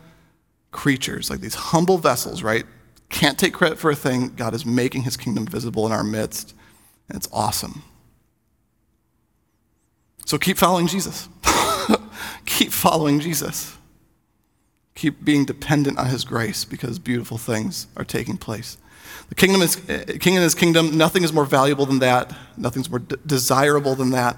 creatures, 0.72 1.30
like 1.30 1.40
these 1.40 1.56
humble 1.56 1.98
vessels, 1.98 2.44
right? 2.44 2.66
Can't 3.10 3.40
take 3.40 3.54
credit 3.54 3.80
for 3.80 3.90
a 3.90 3.96
thing. 3.96 4.30
God 4.36 4.54
is 4.54 4.66
making 4.66 5.04
his 5.04 5.18
kingdom 5.18 5.48
visible 5.48 5.86
in 5.88 5.92
our 5.92 6.04
midst, 6.04 6.54
and 7.08 7.18
it's 7.18 7.28
awesome. 7.34 7.82
So 10.26 10.38
keep 10.38 10.58
following 10.58 10.86
Jesus. 10.86 11.28
keep 12.46 12.72
following 12.72 13.20
Jesus. 13.20 13.76
Keep 14.96 15.24
being 15.24 15.46
dependent 15.46 15.98
on 15.98 16.08
his 16.08 16.24
grace 16.26 16.66
because 16.66 17.00
beautiful 17.00 17.38
things 17.38 17.88
are 17.96 18.04
taking 18.04 18.38
place. 18.38 18.78
The 19.30 19.36
kingdom 19.36 19.62
is 19.62 19.82
eh, 19.90 20.18
king 20.20 20.36
in 20.36 20.42
his 20.42 20.56
kingdom. 20.56 20.98
Nothing 20.98 21.24
is 21.24 21.32
more 21.32 21.46
valuable 21.46 21.86
than 21.86 22.00
that. 22.00 22.36
Nothing's 22.58 22.90
more 22.90 23.00
desirable 23.00 23.96
than 23.96 24.12
that. 24.12 24.38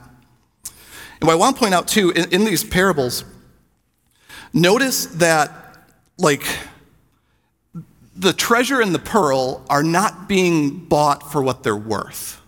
And 1.20 1.28
what 1.28 1.34
I 1.34 1.36
want 1.36 1.56
to 1.56 1.60
point 1.60 1.74
out 1.74 1.88
too 1.88 2.12
in, 2.12 2.30
in 2.32 2.46
these 2.46 2.64
parables, 2.64 3.24
notice 4.54 5.06
that 5.06 5.78
like 6.18 6.44
the 8.16 8.34
treasure 8.34 8.82
and 8.82 8.94
the 8.94 9.00
pearl 9.00 9.66
are 9.70 9.84
not 9.84 10.28
being 10.28 10.86
bought 10.86 11.32
for 11.32 11.42
what 11.42 11.64
they're 11.64 11.76
worth. 11.76 12.42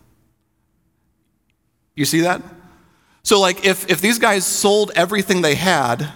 You 1.96 2.06
see 2.06 2.22
that? 2.22 2.42
So, 3.24 3.40
like, 3.40 3.66
if, 3.66 3.90
if 3.90 4.02
these 4.02 4.20
guys 4.20 4.46
sold 4.46 4.92
everything 4.96 5.42
they 5.42 5.56
had 5.56 6.12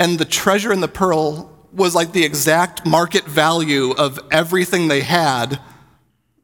and 0.00 0.18
the 0.18 0.24
treasure 0.24 0.72
and 0.72 0.82
the 0.82 0.88
pearl 0.88 1.56
was 1.72 1.94
like 1.94 2.12
the 2.12 2.24
exact 2.24 2.84
market 2.84 3.24
value 3.26 3.92
of 3.92 4.18
everything 4.32 4.88
they 4.88 5.02
had, 5.02 5.60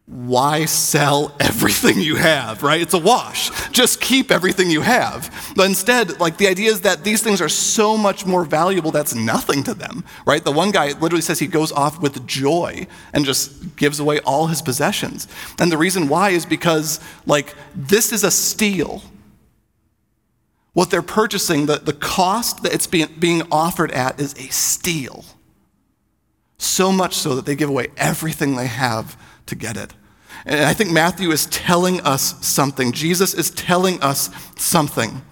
why 0.05 0.67
sell 0.67 1.35
everything 1.41 2.01
you 2.01 2.15
have, 2.17 2.63
right? 2.63 2.81
It's 2.81 2.95
a 2.95 2.99
wash. 2.99 3.51
Just 3.71 4.01
keep 4.01 4.31
everything 4.31 4.71
you 4.71 4.83
have. 4.83 5.53
But 5.57 5.67
instead, 5.67 6.21
like 6.21 6.37
the 6.37 6.47
idea 6.47 6.71
is 6.71 6.83
that 6.83 7.03
these 7.03 7.23
things 7.23 7.41
are 7.41 7.49
so 7.49 7.97
much 7.97 8.25
more 8.25 8.45
valuable 8.45 8.93
that's 8.93 9.15
nothing 9.15 9.65
to 9.65 9.75
them, 9.75 10.05
right? 10.27 10.45
The 10.45 10.53
one 10.53 10.71
guy 10.71 10.93
literally 10.93 11.23
says 11.23 11.41
he 11.41 11.49
goes 11.49 11.73
off 11.73 12.01
with 12.01 12.25
joy 12.27 12.87
and 13.13 13.25
just 13.25 13.75
gives 13.75 13.99
away 13.99 14.21
all 14.21 14.47
his 14.47 14.63
possessions. 14.63 15.27
And 15.59 15.73
the 15.73 15.79
reason 15.79 16.09
why 16.09 16.31
is 16.31 16.47
because, 16.47 17.01
like, 17.25 17.55
this 17.75 18.13
is 18.13 18.23
a 18.23 18.31
steal. 18.31 19.03
What 20.77 20.91
they're 20.91 21.01
purchasing, 21.01 21.65
the, 21.65 21.79
the 21.79 21.95
cost 21.95 22.63
that 22.63 22.75
it's 22.75 22.87
being, 22.87 23.09
being 23.19 23.45
offered 23.51 23.91
at 23.93 24.21
is 24.21 24.35
a 24.35 24.53
steal. 24.53 25.25
So 26.59 26.93
much 26.93 27.15
so 27.15 27.35
that 27.35 27.47
they 27.47 27.57
give 27.57 27.71
away 27.71 27.87
everything 27.97 28.57
they 28.57 28.67
have 28.67 29.19
to 29.47 29.55
get 29.55 29.79
it. 29.79 29.95
And 30.45 30.61
I 30.67 30.75
think 30.75 30.91
Matthew 30.91 31.31
is 31.31 31.47
telling 31.47 32.03
us 32.03 32.47
something. 32.47 32.93
Jesus 32.93 33.33
is 33.33 33.51
telling 33.53 34.03
us 34.03 34.29
something. 34.57 35.23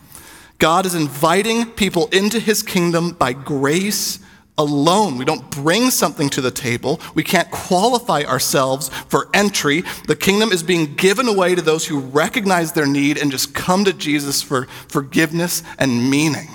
God 0.58 0.86
is 0.86 0.94
inviting 0.94 1.66
people 1.72 2.06
into 2.06 2.40
his 2.40 2.62
kingdom 2.62 3.10
by 3.10 3.34
grace 3.34 4.20
alone. 4.56 5.18
We 5.18 5.24
don't 5.24 5.50
bring 5.50 5.90
something 5.90 6.28
to 6.30 6.40
the 6.40 6.50
table. 6.50 7.00
We 7.14 7.24
can't 7.24 7.50
qualify 7.50 8.22
ourselves 8.22 8.88
for 9.08 9.28
entry. 9.34 9.82
The 10.06 10.16
kingdom 10.16 10.52
is 10.52 10.62
being 10.62 10.94
given 10.94 11.28
away 11.28 11.54
to 11.54 11.62
those 11.62 11.86
who 11.86 11.98
recognize 11.98 12.72
their 12.72 12.86
need 12.86 13.18
and 13.18 13.30
just 13.30 13.54
come 13.54 13.84
to 13.84 13.92
Jesus 13.92 14.42
for 14.42 14.66
forgiveness 14.88 15.62
and 15.78 16.10
meaning. 16.10 16.48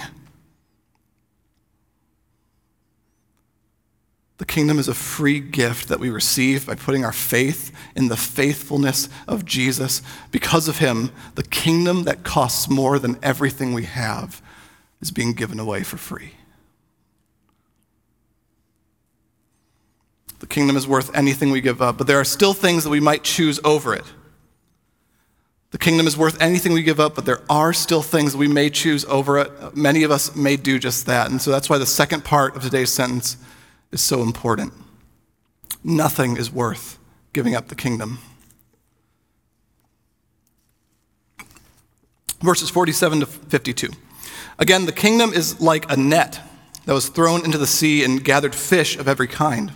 The 4.37 4.45
kingdom 4.45 4.79
is 4.79 4.87
a 4.87 4.93
free 4.93 5.41
gift 5.41 5.89
that 5.89 5.99
we 5.99 6.09
receive 6.09 6.65
by 6.65 6.75
putting 6.75 7.03
our 7.03 7.11
faith 7.11 7.75
in 7.93 8.07
the 8.07 8.15
faithfulness 8.15 9.09
of 9.27 9.43
Jesus. 9.43 10.01
Because 10.31 10.69
of 10.69 10.77
him, 10.77 11.11
the 11.35 11.43
kingdom 11.43 12.03
that 12.03 12.23
costs 12.23 12.69
more 12.69 12.99
than 12.99 13.19
everything 13.21 13.73
we 13.73 13.83
have 13.83 14.41
is 15.01 15.11
being 15.11 15.33
given 15.33 15.59
away 15.59 15.83
for 15.83 15.97
free. 15.97 16.38
The 20.39 20.47
kingdom 20.47 20.77
is 20.77 20.87
worth 20.87 21.15
anything 21.15 21.51
we 21.51 21.61
give 21.61 21.81
up, 21.81 21.97
but 21.97 22.07
there 22.07 22.19
are 22.19 22.25
still 22.25 22.53
things 22.53 22.83
that 22.83 22.89
we 22.89 22.99
might 22.99 23.23
choose 23.23 23.59
over 23.63 23.93
it. 23.93 24.05
The 25.71 25.77
kingdom 25.77 26.07
is 26.07 26.17
worth 26.17 26.41
anything 26.41 26.73
we 26.73 26.81
give 26.81 26.99
up, 26.99 27.13
but 27.13 27.25
there 27.25 27.41
are 27.49 27.73
still 27.73 28.01
things 28.01 28.35
we 28.35 28.47
may 28.47 28.69
choose 28.69 29.05
over 29.05 29.37
it. 29.37 29.75
Many 29.75 30.03
of 30.03 30.09
us 30.09 30.35
may 30.35 30.57
do 30.57 30.79
just 30.79 31.05
that. 31.05 31.29
And 31.29 31.39
so 31.41 31.51
that's 31.51 31.69
why 31.69 31.77
the 31.77 31.85
second 31.85 32.23
part 32.23 32.55
of 32.55 32.63
today's 32.63 32.89
sentence 32.89 33.37
is 33.91 34.01
so 34.01 34.21
important. 34.21 34.73
Nothing 35.83 36.37
is 36.37 36.51
worth 36.51 36.97
giving 37.33 37.53
up 37.53 37.67
the 37.67 37.75
kingdom. 37.75 38.19
Verses 42.41 42.69
47 42.69 43.19
to 43.19 43.25
52. 43.25 43.89
Again, 44.57 44.85
the 44.85 44.91
kingdom 44.91 45.33
is 45.33 45.61
like 45.61 45.91
a 45.91 45.97
net 45.97 46.39
that 46.85 46.93
was 46.93 47.09
thrown 47.09 47.45
into 47.45 47.57
the 47.57 47.67
sea 47.67 48.03
and 48.03 48.23
gathered 48.23 48.55
fish 48.55 48.97
of 48.97 49.07
every 49.07 49.27
kind. 49.27 49.73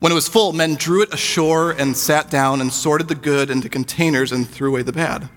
When 0.00 0.12
it 0.12 0.14
was 0.14 0.28
full, 0.28 0.52
men 0.52 0.76
drew 0.76 1.02
it 1.02 1.12
ashore 1.12 1.72
and 1.72 1.96
sat 1.96 2.30
down 2.30 2.60
and 2.60 2.72
sorted 2.72 3.08
the 3.08 3.16
good 3.16 3.50
into 3.50 3.68
containers 3.68 4.30
and 4.30 4.48
threw 4.48 4.70
away 4.70 4.82
the 4.82 4.92
bad. 4.92 5.28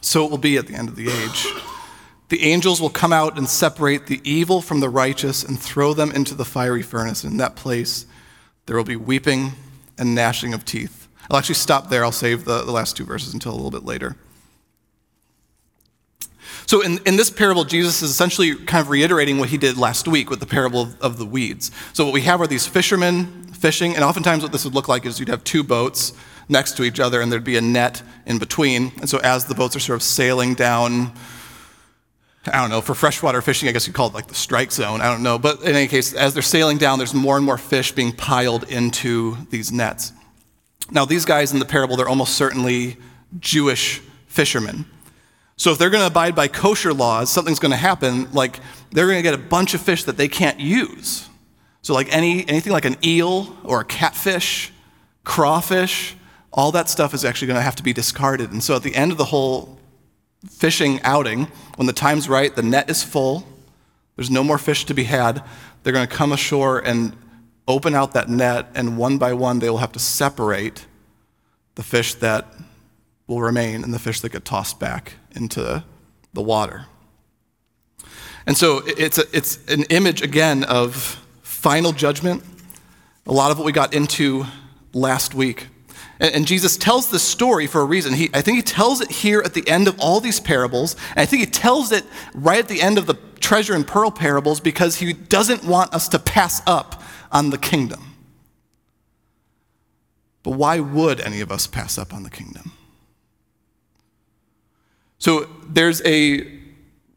So 0.00 0.24
it 0.24 0.30
will 0.30 0.38
be 0.38 0.56
at 0.56 0.66
the 0.66 0.74
end 0.74 0.88
of 0.88 0.96
the 0.96 1.10
age. 1.10 1.46
The 2.28 2.42
angels 2.42 2.80
will 2.80 2.90
come 2.90 3.12
out 3.12 3.36
and 3.36 3.48
separate 3.48 4.06
the 4.06 4.20
evil 4.24 4.62
from 4.62 4.80
the 4.80 4.88
righteous 4.88 5.44
and 5.44 5.60
throw 5.60 5.92
them 5.92 6.10
into 6.10 6.34
the 6.34 6.44
fiery 6.44 6.82
furnace. 6.82 7.22
In 7.22 7.36
that 7.36 7.54
place, 7.54 8.06
there 8.64 8.76
will 8.76 8.84
be 8.84 8.96
weeping 8.96 9.52
and 9.98 10.14
gnashing 10.14 10.54
of 10.54 10.64
teeth. 10.64 11.06
I'll 11.30 11.36
actually 11.36 11.56
stop 11.56 11.90
there. 11.90 12.02
I'll 12.02 12.12
save 12.12 12.44
the, 12.44 12.62
the 12.62 12.72
last 12.72 12.96
two 12.96 13.04
verses 13.04 13.34
until 13.34 13.52
a 13.52 13.56
little 13.56 13.70
bit 13.70 13.84
later. 13.84 14.16
So, 16.66 16.82
in, 16.82 16.98
in 17.06 17.16
this 17.16 17.30
parable, 17.30 17.64
Jesus 17.64 18.02
is 18.02 18.10
essentially 18.10 18.56
kind 18.56 18.82
of 18.82 18.90
reiterating 18.90 19.38
what 19.38 19.50
he 19.50 19.56
did 19.56 19.78
last 19.78 20.08
week 20.08 20.28
with 20.28 20.40
the 20.40 20.46
parable 20.46 20.82
of, 20.82 21.00
of 21.00 21.18
the 21.18 21.24
weeds. 21.24 21.70
So, 21.92 22.04
what 22.04 22.12
we 22.12 22.22
have 22.22 22.40
are 22.40 22.48
these 22.48 22.66
fishermen 22.66 23.46
fishing, 23.52 23.94
and 23.94 24.02
oftentimes 24.02 24.42
what 24.42 24.50
this 24.50 24.64
would 24.64 24.74
look 24.74 24.88
like 24.88 25.06
is 25.06 25.20
you'd 25.20 25.28
have 25.28 25.44
two 25.44 25.62
boats 25.62 26.12
next 26.48 26.76
to 26.76 26.82
each 26.82 26.98
other, 26.98 27.20
and 27.20 27.30
there'd 27.30 27.44
be 27.44 27.56
a 27.56 27.60
net 27.60 28.02
in 28.26 28.38
between. 28.38 28.92
And 29.00 29.08
so, 29.08 29.18
as 29.18 29.44
the 29.44 29.54
boats 29.54 29.76
are 29.76 29.80
sort 29.80 29.94
of 29.94 30.02
sailing 30.02 30.54
down, 30.54 31.12
I 32.46 32.60
don't 32.60 32.70
know, 32.70 32.80
for 32.80 32.94
freshwater 32.94 33.40
fishing, 33.42 33.68
I 33.68 33.72
guess 33.72 33.86
you'd 33.86 33.94
call 33.94 34.08
it 34.08 34.14
like 34.14 34.26
the 34.26 34.34
strike 34.34 34.72
zone. 34.72 35.00
I 35.00 35.10
don't 35.10 35.22
know. 35.22 35.38
But 35.38 35.62
in 35.62 35.76
any 35.76 35.86
case, 35.86 36.14
as 36.14 36.34
they're 36.34 36.42
sailing 36.42 36.78
down, 36.78 36.98
there's 36.98 37.14
more 37.14 37.36
and 37.36 37.46
more 37.46 37.58
fish 37.58 37.92
being 37.92 38.10
piled 38.10 38.64
into 38.64 39.36
these 39.50 39.70
nets. 39.70 40.12
Now, 40.90 41.04
these 41.04 41.24
guys 41.24 41.52
in 41.52 41.60
the 41.60 41.64
parable, 41.64 41.96
they're 41.96 42.08
almost 42.08 42.34
certainly 42.34 42.96
Jewish 43.38 44.00
fishermen. 44.26 44.86
So 45.56 45.72
if 45.72 45.78
they're 45.78 45.90
going 45.90 46.02
to 46.02 46.08
abide 46.08 46.34
by 46.34 46.48
kosher 46.48 46.92
laws, 46.92 47.30
something's 47.30 47.58
going 47.58 47.70
to 47.70 47.78
happen. 47.78 48.30
Like 48.32 48.60
they're 48.90 49.06
going 49.06 49.18
to 49.18 49.22
get 49.22 49.34
a 49.34 49.38
bunch 49.38 49.74
of 49.74 49.80
fish 49.80 50.04
that 50.04 50.16
they 50.16 50.28
can't 50.28 50.60
use. 50.60 51.28
So 51.82 51.94
like 51.94 52.12
any 52.12 52.46
anything 52.48 52.72
like 52.72 52.84
an 52.84 52.96
eel 53.04 53.56
or 53.64 53.80
a 53.80 53.84
catfish, 53.84 54.72
crawfish, 55.24 56.14
all 56.52 56.72
that 56.72 56.88
stuff 56.88 57.14
is 57.14 57.24
actually 57.24 57.48
going 57.48 57.58
to 57.58 57.62
have 57.62 57.76
to 57.76 57.82
be 57.82 57.92
discarded. 57.92 58.50
And 58.50 58.62
so 58.62 58.76
at 58.76 58.82
the 58.82 58.94
end 58.94 59.12
of 59.12 59.18
the 59.18 59.26
whole 59.26 59.78
fishing 60.48 61.00
outing, 61.02 61.48
when 61.76 61.86
the 61.86 61.92
time's 61.92 62.28
right, 62.28 62.54
the 62.54 62.62
net 62.62 62.90
is 62.90 63.02
full, 63.02 63.46
there's 64.16 64.30
no 64.30 64.42
more 64.42 64.58
fish 64.58 64.84
to 64.86 64.94
be 64.94 65.04
had, 65.04 65.42
they're 65.82 65.92
going 65.92 66.06
to 66.06 66.14
come 66.14 66.32
ashore 66.32 66.78
and 66.80 67.16
open 67.68 67.94
out 67.94 68.12
that 68.12 68.28
net, 68.28 68.68
and 68.74 68.96
one 68.96 69.18
by 69.18 69.32
one, 69.32 69.58
they 69.58 69.68
will 69.68 69.78
have 69.78 69.92
to 69.92 69.98
separate 69.98 70.86
the 71.74 71.82
fish 71.82 72.14
that 72.14 72.46
will 73.26 73.40
remain 73.40 73.82
and 73.82 73.92
the 73.92 73.98
fish 73.98 74.20
that 74.20 74.32
get 74.32 74.44
tossed 74.44 74.78
back 74.78 75.14
into 75.34 75.84
the 76.32 76.42
water. 76.42 76.86
And 78.46 78.56
so 78.56 78.82
it's, 78.86 79.18
a, 79.18 79.24
it's 79.32 79.58
an 79.66 79.82
image, 79.84 80.22
again, 80.22 80.62
of 80.64 81.20
final 81.42 81.92
judgment. 81.92 82.44
A 83.26 83.32
lot 83.32 83.50
of 83.50 83.58
what 83.58 83.64
we 83.64 83.72
got 83.72 83.92
into 83.92 84.44
last 84.92 85.34
week. 85.34 85.66
And, 86.20 86.32
and 86.32 86.46
Jesus 86.46 86.76
tells 86.76 87.10
this 87.10 87.24
story 87.24 87.66
for 87.66 87.80
a 87.80 87.84
reason. 87.84 88.14
He, 88.14 88.30
I 88.32 88.42
think 88.42 88.56
he 88.56 88.62
tells 88.62 89.00
it 89.00 89.10
here 89.10 89.42
at 89.44 89.54
the 89.54 89.68
end 89.68 89.88
of 89.88 89.98
all 89.98 90.20
these 90.20 90.38
parables. 90.38 90.94
And 91.10 91.20
I 91.20 91.26
think 91.26 91.40
he 91.40 91.50
tells 91.50 91.90
it 91.90 92.04
right 92.34 92.60
at 92.60 92.68
the 92.68 92.80
end 92.80 92.98
of 92.98 93.06
the 93.06 93.14
treasure 93.40 93.74
and 93.74 93.84
pearl 93.84 94.12
parables 94.12 94.60
because 94.60 94.96
he 94.96 95.12
doesn't 95.12 95.64
want 95.64 95.92
us 95.92 96.08
to 96.10 96.20
pass 96.20 96.62
up 96.68 97.02
on 97.32 97.50
the 97.50 97.58
kingdom. 97.58 98.14
But 100.44 100.52
why 100.52 100.78
would 100.78 101.20
any 101.20 101.40
of 101.40 101.50
us 101.50 101.66
pass 101.66 101.98
up 101.98 102.14
on 102.14 102.22
the 102.22 102.30
kingdom? 102.30 102.70
So 105.18 105.48
there's 105.68 106.02
a 106.04 106.56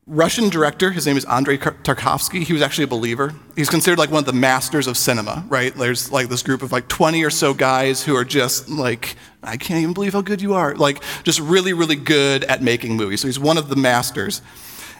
Russian 0.10 0.50
director, 0.50 0.90
his 0.90 1.06
name 1.06 1.18
is 1.18 1.26
Andrei 1.26 1.58
Tarkovsky. 1.58 2.42
He 2.42 2.52
was 2.52 2.64
actually 2.64 2.86
a 2.86 2.88
believer. 2.88 3.32
He's 3.56 3.70
considered 3.70 4.00
like 4.00 4.10
one 4.10 4.18
of 4.18 4.26
the 4.26 4.34
masters 4.34 4.88
of 4.88 4.98
cinema, 4.98 5.46
right? 5.50 5.74
There's 5.76 6.12
like 6.12 6.30
this 6.30 6.42
group 6.42 6.64
of 6.64 6.72
like 6.72 6.88
20 6.88 7.24
or 7.24 7.30
so 7.30 7.54
guys 7.54 8.04
who 8.04 8.16
are 8.16 8.26
just 8.26 8.70
like, 8.70 9.16
I 9.44 9.56
can't 9.56 9.82
even 9.82 9.94
believe 9.94 10.14
how 10.14 10.22
good 10.22 10.42
you 10.42 10.56
are. 10.56 10.74
Like, 10.74 11.04
just 11.24 11.40
really, 11.40 11.74
really 11.74 11.96
good 11.96 12.44
at 12.46 12.64
making 12.64 12.98
movies. 12.98 13.22
So 13.22 13.28
he's 13.28 13.38
one 13.38 13.60
of 13.60 13.70
the 13.70 13.76
masters. 13.76 14.42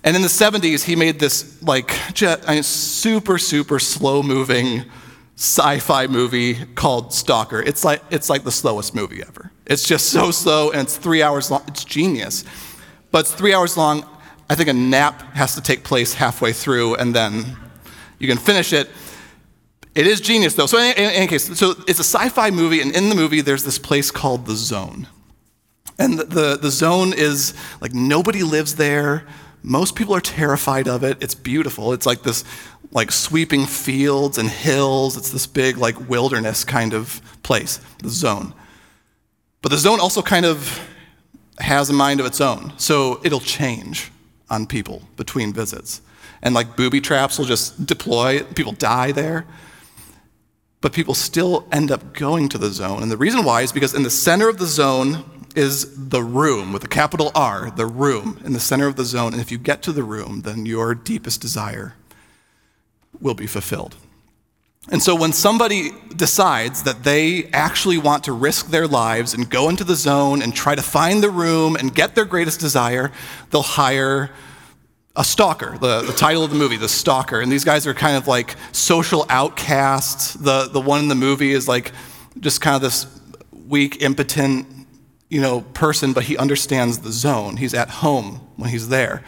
And 0.04 0.16
in 0.16 0.22
the 0.22 0.28
70s, 0.28 0.84
he 0.84 0.96
made 0.96 1.20
this 1.20 1.60
like 1.64 1.92
I 2.22 2.54
mean, 2.54 2.64
super, 2.64 3.40
super 3.40 3.80
slow 3.80 4.22
moving 4.22 4.86
sci 5.36 5.80
fi 5.80 6.06
movie 6.06 6.54
called 6.76 7.14
Stalker. 7.14 7.62
It's 7.62 7.84
like, 7.84 8.04
it's 8.12 8.30
like 8.30 8.44
the 8.44 8.52
slowest 8.52 8.94
movie 8.94 9.24
ever. 9.28 9.52
It's 9.66 9.88
just 9.88 10.12
so 10.12 10.30
slow 10.30 10.70
and 10.70 10.82
it's 10.82 10.98
three 10.98 11.24
hours 11.24 11.50
long. 11.50 11.64
It's 11.68 11.84
genius. 11.84 12.44
But 13.12 13.20
it's 13.22 13.34
three 13.34 13.54
hours 13.54 13.76
long 13.78 14.06
I 14.50 14.56
think 14.56 14.68
a 14.68 14.74
nap 14.74 15.22
has 15.36 15.54
to 15.56 15.62
take 15.62 15.84
place 15.84 16.16
halfway 16.16 16.54
through, 16.54 16.96
and 16.96 17.14
then 17.14 17.56
you 18.18 18.28
can 18.28 18.38
finish 18.38 18.74
it. 18.74 18.90
It 19.94 20.08
is 20.08 20.20
genius, 20.20 20.56
though. 20.56 20.66
So, 20.66 20.80
in, 20.80 20.92
in, 20.98 21.12
any 21.12 21.28
case, 21.28 21.56
so 21.58 21.76
it's 21.88 22.00
a 22.00 22.04
sci 22.04 22.30
fi 22.30 22.50
movie, 22.50 22.82
and 22.82 22.96
in 22.96 23.10
the 23.10 23.16
movie, 23.16 23.42
there's 23.42 23.64
this 23.64 23.78
place 23.78 24.10
called 24.10 24.48
the 24.48 24.56
Zone. 24.56 25.08
And 26.00 26.18
the, 26.18 26.24
the, 26.24 26.58
the 26.58 26.72
zone 26.72 27.14
is 27.14 27.54
like 27.82 27.94
nobody 27.94 28.42
lives 28.42 28.76
there, 28.76 29.28
Most 29.62 29.96
people 29.96 30.16
are 30.16 30.22
terrified 30.22 30.88
of 30.88 31.04
it. 31.04 31.22
It's 31.22 31.36
beautiful. 31.36 31.92
It's 31.92 32.06
like 32.06 32.24
this 32.24 32.46
like 32.92 33.12
sweeping 33.12 33.66
fields 33.66 34.38
and 34.38 34.50
hills. 34.50 35.18
It's 35.18 35.30
this 35.30 35.46
big 35.46 35.78
like 35.78 36.10
wilderness 36.10 36.64
kind 36.64 36.94
of 36.94 37.22
place, 37.44 37.82
the 38.02 38.10
zone. 38.10 38.54
But 39.62 39.72
the 39.72 39.78
zone 39.78 40.00
also 40.00 40.22
kind 40.22 40.46
of 40.46 40.80
has 41.60 41.90
a 41.90 41.94
mind 41.94 42.20
of 42.20 42.26
its 42.26 42.42
own. 42.42 42.74
So 42.78 43.20
it'll 43.24 43.40
change 43.40 44.12
on 44.50 44.66
people 44.66 45.04
between 45.16 45.54
visits. 45.54 46.02
And 46.42 46.56
like 46.56 46.76
booby 46.76 47.02
traps 47.02 47.38
will 47.38 47.46
just 47.46 47.86
deploy, 47.86 48.44
people 48.44 48.72
die 48.74 49.12
there. 49.12 49.46
But 50.82 50.94
people 50.94 51.14
still 51.14 51.68
end 51.72 51.92
up 51.92 52.14
going 52.14 52.48
to 52.50 52.58
the 52.58 52.70
zone. 52.70 53.04
And 53.04 53.12
the 53.12 53.18
reason 53.18 53.44
why 53.44 53.62
is 53.62 53.74
because 53.74 53.94
in 53.94 54.04
the 54.04 54.10
center 54.10 54.48
of 54.48 54.58
the 54.58 54.66
zone 54.66 55.26
is 55.56 56.10
the 56.10 56.24
room 56.24 56.72
with 56.72 56.84
a 56.84 56.88
capital 56.88 57.32
R, 57.36 57.72
the 57.72 57.86
room 57.86 58.40
in 58.46 58.54
the 58.54 58.60
center 58.60 58.88
of 58.88 58.96
the 58.96 59.04
zone. 59.04 59.34
And 59.34 59.42
if 59.42 59.52
you 59.52 59.58
get 59.58 59.82
to 59.84 59.92
the 59.92 60.04
room, 60.04 60.42
then 60.42 60.66
your 60.66 60.96
deepest 60.96 61.42
desire 61.42 61.96
will 63.20 63.34
be 63.34 63.48
fulfilled. 63.48 63.98
And 64.88 65.04
so 65.04 65.14
when 65.14 65.34
somebody 65.34 65.92
decides 66.16 66.84
that 66.84 67.04
they 67.04 67.46
actually 67.52 67.98
want 67.98 68.24
to 68.24 68.32
risk 68.32 68.68
their 68.68 68.88
lives 68.88 69.34
and 69.34 69.50
go 69.50 69.70
into 69.70 69.84
the 69.84 69.96
zone 69.96 70.42
and 70.42 70.56
try 70.56 70.74
to 70.74 70.82
find 70.82 71.22
the 71.22 71.30
room 71.30 71.76
and 71.76 71.94
get 71.94 72.16
their 72.16 72.26
greatest 72.26 72.60
desire, 72.60 73.12
they'll 73.52 73.62
hire 73.62 74.32
a 75.16 75.24
stalker, 75.24 75.78
the, 75.78 76.02
the 76.02 76.14
title 76.14 76.44
of 76.46 76.50
the 76.50 76.56
movie, 76.56 76.78
The 76.78 76.88
Stalker. 76.88 77.42
And 77.42 77.52
these 77.52 77.66
guys 77.66 77.86
are 77.86 77.94
kind 77.94 78.16
of 78.16 78.26
like 78.28 78.56
social 78.72 79.26
outcasts. 79.30 80.34
The, 80.34 80.70
the 80.72 80.80
one 80.80 81.02
in 81.02 81.08
the 81.10 81.16
movie 81.16 81.52
is 81.52 81.68
like 81.68 81.92
just 82.40 82.62
kind 82.62 82.76
of 82.76 82.82
this 82.82 83.06
weak, 83.68 84.02
impotent, 84.02 84.66
you 85.30 85.42
know, 85.42 85.62
person, 85.62 86.14
but 86.14 86.24
he 86.24 86.38
understands 86.38 87.00
the 87.00 87.12
zone. 87.12 87.58
He's 87.58 87.74
at 87.74 87.90
home 87.90 88.36
when 88.56 88.70
he's 88.70 88.88
there. 88.88 89.24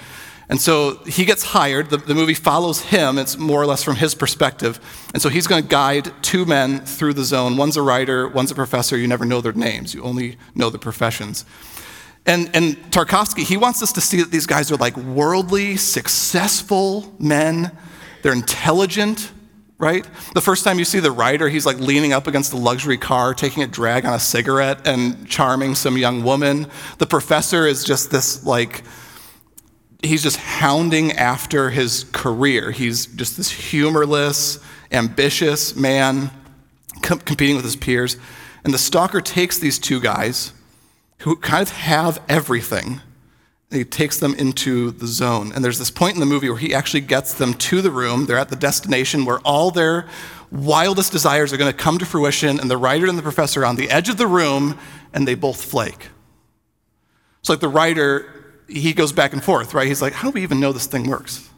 And 0.51 0.59
so 0.59 0.97
he 1.05 1.23
gets 1.23 1.43
hired. 1.43 1.89
The, 1.89 1.97
the 1.97 2.13
movie 2.13 2.33
follows 2.33 2.81
him. 2.81 3.17
It's 3.17 3.37
more 3.37 3.61
or 3.61 3.65
less 3.65 3.83
from 3.83 3.95
his 3.95 4.13
perspective. 4.13 4.81
And 5.13 5.21
so 5.21 5.29
he's 5.29 5.47
going 5.47 5.63
to 5.63 5.67
guide 5.67 6.11
two 6.21 6.45
men 6.45 6.81
through 6.81 7.13
the 7.13 7.23
zone. 7.23 7.55
One's 7.55 7.77
a 7.77 7.81
writer, 7.81 8.27
one's 8.27 8.51
a 8.51 8.55
professor. 8.55 8.97
You 8.97 9.07
never 9.07 9.23
know 9.23 9.39
their 9.39 9.53
names, 9.53 9.93
you 9.93 10.03
only 10.03 10.37
know 10.53 10.69
the 10.69 10.77
professions. 10.77 11.45
And, 12.25 12.53
and 12.53 12.75
Tarkovsky, 12.91 13.43
he 13.43 13.55
wants 13.55 13.81
us 13.81 13.93
to 13.93 14.01
see 14.01 14.17
that 14.17 14.29
these 14.29 14.45
guys 14.45 14.71
are 14.73 14.75
like 14.75 14.97
worldly, 14.97 15.77
successful 15.77 17.15
men. 17.17 17.71
They're 18.21 18.33
intelligent, 18.33 19.31
right? 19.77 20.05
The 20.33 20.41
first 20.41 20.65
time 20.65 20.77
you 20.77 20.85
see 20.85 20.99
the 20.99 21.11
writer, 21.11 21.47
he's 21.47 21.65
like 21.65 21.79
leaning 21.79 22.11
up 22.11 22.27
against 22.27 22.51
a 22.51 22.57
luxury 22.57 22.97
car, 22.97 23.33
taking 23.33 23.63
a 23.63 23.67
drag 23.67 24.05
on 24.05 24.13
a 24.13 24.19
cigarette 24.19 24.85
and 24.85 25.27
charming 25.29 25.75
some 25.75 25.97
young 25.97 26.23
woman. 26.23 26.67
The 26.97 27.07
professor 27.07 27.65
is 27.65 27.85
just 27.85 28.11
this 28.11 28.45
like 28.45 28.83
he's 30.03 30.23
just 30.23 30.37
hounding 30.37 31.11
after 31.13 31.69
his 31.69 32.05
career. 32.11 32.71
He's 32.71 33.05
just 33.05 33.37
this 33.37 33.49
humorless, 33.49 34.59
ambitious 34.91 35.75
man 35.75 36.31
com- 37.01 37.19
competing 37.19 37.55
with 37.55 37.65
his 37.65 37.75
peers. 37.75 38.17
And 38.63 38.73
the 38.73 38.77
stalker 38.77 39.21
takes 39.21 39.57
these 39.57 39.79
two 39.79 39.99
guys 39.99 40.53
who 41.19 41.35
kind 41.35 41.61
of 41.61 41.69
have 41.71 42.21
everything. 42.27 43.01
He 43.71 43.85
takes 43.85 44.19
them 44.19 44.35
into 44.35 44.91
the 44.91 45.07
zone. 45.07 45.51
And 45.53 45.63
there's 45.63 45.79
this 45.79 45.91
point 45.91 46.15
in 46.15 46.19
the 46.19 46.25
movie 46.25 46.49
where 46.49 46.57
he 46.57 46.73
actually 46.73 47.01
gets 47.01 47.33
them 47.33 47.53
to 47.53 47.81
the 47.81 47.91
room. 47.91 48.25
They're 48.25 48.37
at 48.37 48.49
the 48.49 48.55
destination 48.55 49.23
where 49.23 49.39
all 49.39 49.71
their 49.71 50.07
wildest 50.51 51.11
desires 51.11 51.53
are 51.53 51.57
going 51.57 51.71
to 51.71 51.77
come 51.77 51.97
to 51.99 52.05
fruition. 52.05 52.59
And 52.59 52.69
the 52.69 52.77
writer 52.77 53.07
and 53.07 53.17
the 53.17 53.23
professor 53.23 53.61
are 53.61 53.65
on 53.65 53.77
the 53.77 53.89
edge 53.89 54.09
of 54.09 54.17
the 54.17 54.27
room, 54.27 54.77
and 55.13 55.27
they 55.27 55.35
both 55.35 55.63
flake. 55.63 56.09
It's 57.39 57.49
like 57.49 57.61
the 57.61 57.69
writer 57.69 58.30
he 58.71 58.93
goes 58.93 59.11
back 59.11 59.33
and 59.33 59.43
forth, 59.43 59.73
right? 59.73 59.87
He's 59.87 60.01
like, 60.01 60.13
how 60.13 60.29
do 60.29 60.35
we 60.35 60.43
even 60.43 60.59
know 60.59 60.71
this 60.71 60.85
thing 60.85 61.07
works? 61.07 61.49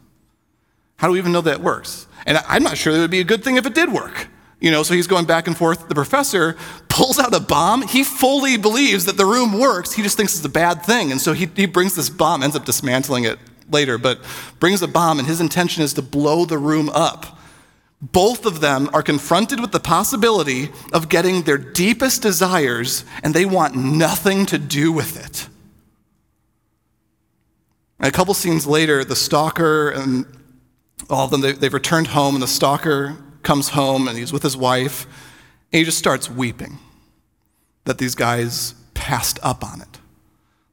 How 0.96 1.08
do 1.08 1.12
we 1.12 1.18
even 1.18 1.32
know 1.32 1.40
that 1.42 1.54
it 1.54 1.60
works? 1.60 2.06
And 2.26 2.38
I'm 2.48 2.62
not 2.62 2.76
sure 2.76 2.92
that 2.92 2.98
it 2.98 3.02
would 3.02 3.10
be 3.10 3.20
a 3.20 3.24
good 3.24 3.44
thing 3.44 3.56
if 3.56 3.66
it 3.66 3.74
did 3.74 3.92
work. 3.92 4.28
You 4.60 4.70
know, 4.70 4.82
so 4.82 4.94
he's 4.94 5.06
going 5.06 5.26
back 5.26 5.46
and 5.46 5.56
forth. 5.56 5.88
The 5.88 5.94
professor 5.94 6.56
pulls 6.88 7.18
out 7.18 7.34
a 7.34 7.40
bomb. 7.40 7.82
He 7.82 8.02
fully 8.02 8.56
believes 8.56 9.04
that 9.04 9.16
the 9.16 9.26
room 9.26 9.58
works. 9.58 9.92
He 9.92 10.02
just 10.02 10.16
thinks 10.16 10.34
it's 10.36 10.44
a 10.44 10.48
bad 10.48 10.82
thing. 10.82 11.10
And 11.10 11.20
so 11.20 11.32
he, 11.32 11.46
he 11.54 11.66
brings 11.66 11.94
this 11.94 12.08
bomb, 12.08 12.42
ends 12.42 12.56
up 12.56 12.64
dismantling 12.64 13.24
it 13.24 13.38
later, 13.70 13.98
but 13.98 14.20
brings 14.60 14.80
a 14.82 14.88
bomb, 14.88 15.18
and 15.18 15.28
his 15.28 15.40
intention 15.40 15.82
is 15.82 15.92
to 15.94 16.02
blow 16.02 16.44
the 16.44 16.58
room 16.58 16.88
up. 16.90 17.38
Both 18.00 18.46
of 18.46 18.60
them 18.60 18.90
are 18.92 19.02
confronted 19.02 19.60
with 19.60 19.72
the 19.72 19.80
possibility 19.80 20.70
of 20.92 21.08
getting 21.08 21.42
their 21.42 21.58
deepest 21.58 22.22
desires, 22.22 23.04
and 23.22 23.34
they 23.34 23.46
want 23.46 23.76
nothing 23.76 24.46
to 24.46 24.58
do 24.58 24.92
with 24.92 25.22
it. 25.22 25.48
And 27.98 28.08
a 28.08 28.12
couple 28.12 28.34
scenes 28.34 28.66
later, 28.66 29.04
the 29.04 29.16
stalker 29.16 29.90
and 29.90 30.26
all 31.10 31.24
of 31.24 31.30
them, 31.30 31.40
they, 31.40 31.52
they've 31.52 31.72
returned 31.72 32.08
home, 32.08 32.34
and 32.34 32.42
the 32.42 32.48
stalker 32.48 33.16
comes 33.42 33.70
home 33.70 34.08
and 34.08 34.16
he's 34.16 34.32
with 34.32 34.42
his 34.42 34.56
wife, 34.56 35.04
and 35.72 35.78
he 35.78 35.84
just 35.84 35.98
starts 35.98 36.30
weeping 36.30 36.78
that 37.84 37.98
these 37.98 38.14
guys 38.14 38.74
passed 38.94 39.38
up 39.42 39.62
on 39.64 39.80
it. 39.80 40.00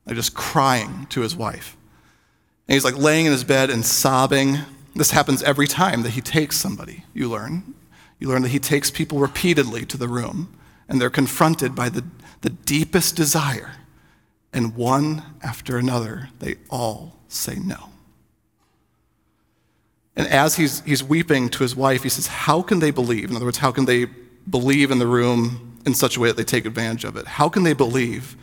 They're 0.06 0.16
just 0.16 0.34
crying 0.34 1.06
to 1.10 1.22
his 1.22 1.36
wife. 1.36 1.78
And 2.68 2.74
he's 2.74 2.86
like 2.86 2.98
laying 2.98 3.26
in 3.26 3.32
his 3.32 3.44
bed 3.44 3.70
and 3.70 3.86
sobbing. 3.86 4.60
This 4.96 5.12
happens 5.12 5.44
every 5.44 5.68
time 5.68 6.04
that 6.04 6.12
he 6.12 6.22
takes 6.22 6.58
somebody, 6.58 7.04
you 7.14 7.30
learn. 7.30 7.76
You 8.20 8.30
learn 8.30 8.44
that 8.44 8.50
he 8.50 8.60
takes 8.60 8.90
people 8.90 9.20
repeatedly 9.20 9.86
to 9.86 9.98
the 9.98 10.08
room, 10.08 10.56
and 10.88 11.02
they're 11.02 11.10
confronted 11.10 11.76
by 11.76 11.90
the, 11.90 12.04
the 12.42 12.50
deepest 12.52 13.16
desire. 13.16 13.74
And 14.54 14.76
one 14.76 15.24
after 15.42 15.78
another, 15.78 16.30
they 16.40 16.56
all 16.70 17.20
say 17.28 17.56
no. 17.56 17.90
And 20.16 20.28
as 20.28 20.56
he's, 20.56 20.82
he's 20.82 21.04
weeping 21.04 21.50
to 21.50 21.64
his 21.64 21.76
wife, 21.76 22.04
he 22.04 22.10
says, 22.10 22.28
How 22.28 22.62
can 22.62 22.80
they 22.80 22.92
believe? 22.92 23.30
In 23.30 23.36
other 23.36 23.46
words, 23.46 23.60
how 23.60 23.72
can 23.72 23.86
they 23.86 24.08
believe 24.50 24.92
in 24.92 25.00
the 25.00 25.08
room 25.08 25.80
in 25.86 25.94
such 25.94 26.18
a 26.18 26.20
way 26.20 26.28
that 26.28 26.38
they 26.38 26.44
take 26.44 26.66
advantage 26.66 27.06
of 27.06 27.16
it? 27.16 27.28
How 27.28 27.48
can 27.48 27.64
they 27.64 27.74
believe? 27.74 28.36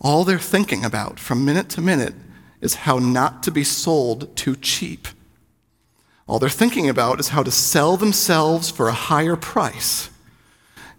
All 0.00 0.24
they're 0.24 0.38
thinking 0.38 0.84
about 0.84 1.20
from 1.20 1.44
minute 1.44 1.68
to 1.70 1.80
minute 1.80 2.14
is 2.60 2.74
how 2.74 2.98
not 2.98 3.42
to 3.44 3.50
be 3.50 3.64
sold 3.64 4.34
too 4.36 4.56
cheap. 4.56 5.06
All 6.26 6.38
they're 6.38 6.48
thinking 6.48 6.88
about 6.88 7.20
is 7.20 7.28
how 7.28 7.42
to 7.42 7.50
sell 7.50 7.96
themselves 7.96 8.70
for 8.70 8.88
a 8.88 8.92
higher 8.92 9.36
price. 9.36 10.10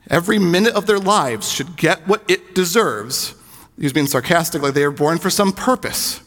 Every 0.10 0.40
minute 0.40 0.74
of 0.74 0.88
their 0.88 1.00
lives 1.00 1.52
should 1.52 1.78
get 1.78 2.08
what 2.08 2.24
it 2.30 2.54
deserves. 2.54 3.34
He's 3.82 3.94
being 3.94 4.06
sarcastic, 4.06 4.62
like 4.62 4.76
they 4.76 4.84
are 4.84 4.92
born 4.92 5.18
for 5.18 5.32
some 5.32 5.52
purpose. 5.52 6.22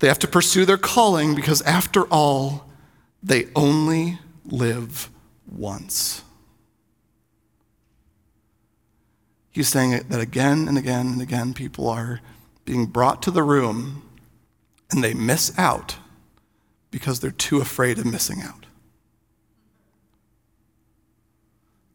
They 0.00 0.08
have 0.08 0.18
to 0.18 0.26
pursue 0.26 0.64
their 0.64 0.76
calling 0.76 1.36
because, 1.36 1.62
after 1.62 2.02
all, 2.08 2.68
they 3.22 3.46
only 3.54 4.18
live 4.44 5.08
once. 5.46 6.24
He's 9.52 9.68
saying 9.68 10.06
that 10.08 10.20
again 10.20 10.66
and 10.66 10.76
again 10.76 11.06
and 11.06 11.22
again, 11.22 11.54
people 11.54 11.88
are 11.88 12.20
being 12.64 12.86
brought 12.86 13.22
to 13.22 13.30
the 13.30 13.44
room 13.44 14.02
and 14.90 15.02
they 15.02 15.14
miss 15.14 15.56
out 15.56 15.98
because 16.90 17.20
they're 17.20 17.30
too 17.30 17.60
afraid 17.60 17.98
of 17.98 18.06
missing 18.06 18.42
out. 18.42 18.66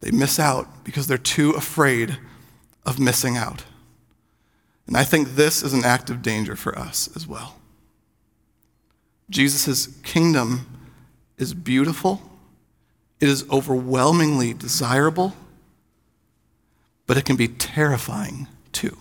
They 0.00 0.10
miss 0.10 0.38
out 0.38 0.82
because 0.82 1.06
they're 1.06 1.18
too 1.18 1.50
afraid 1.50 2.16
of 2.86 2.98
missing 2.98 3.36
out. 3.36 3.64
And 4.86 4.96
I 4.96 5.04
think 5.04 5.30
this 5.30 5.62
is 5.62 5.72
an 5.72 5.84
act 5.84 6.10
of 6.10 6.22
danger 6.22 6.56
for 6.56 6.78
us 6.78 7.08
as 7.16 7.26
well. 7.26 7.56
Jesus' 9.30 9.86
kingdom 10.02 10.66
is 11.38 11.54
beautiful, 11.54 12.20
it 13.20 13.28
is 13.28 13.48
overwhelmingly 13.50 14.52
desirable, 14.52 15.34
but 17.06 17.16
it 17.16 17.24
can 17.24 17.36
be 17.36 17.48
terrifying 17.48 18.48
too. 18.72 18.96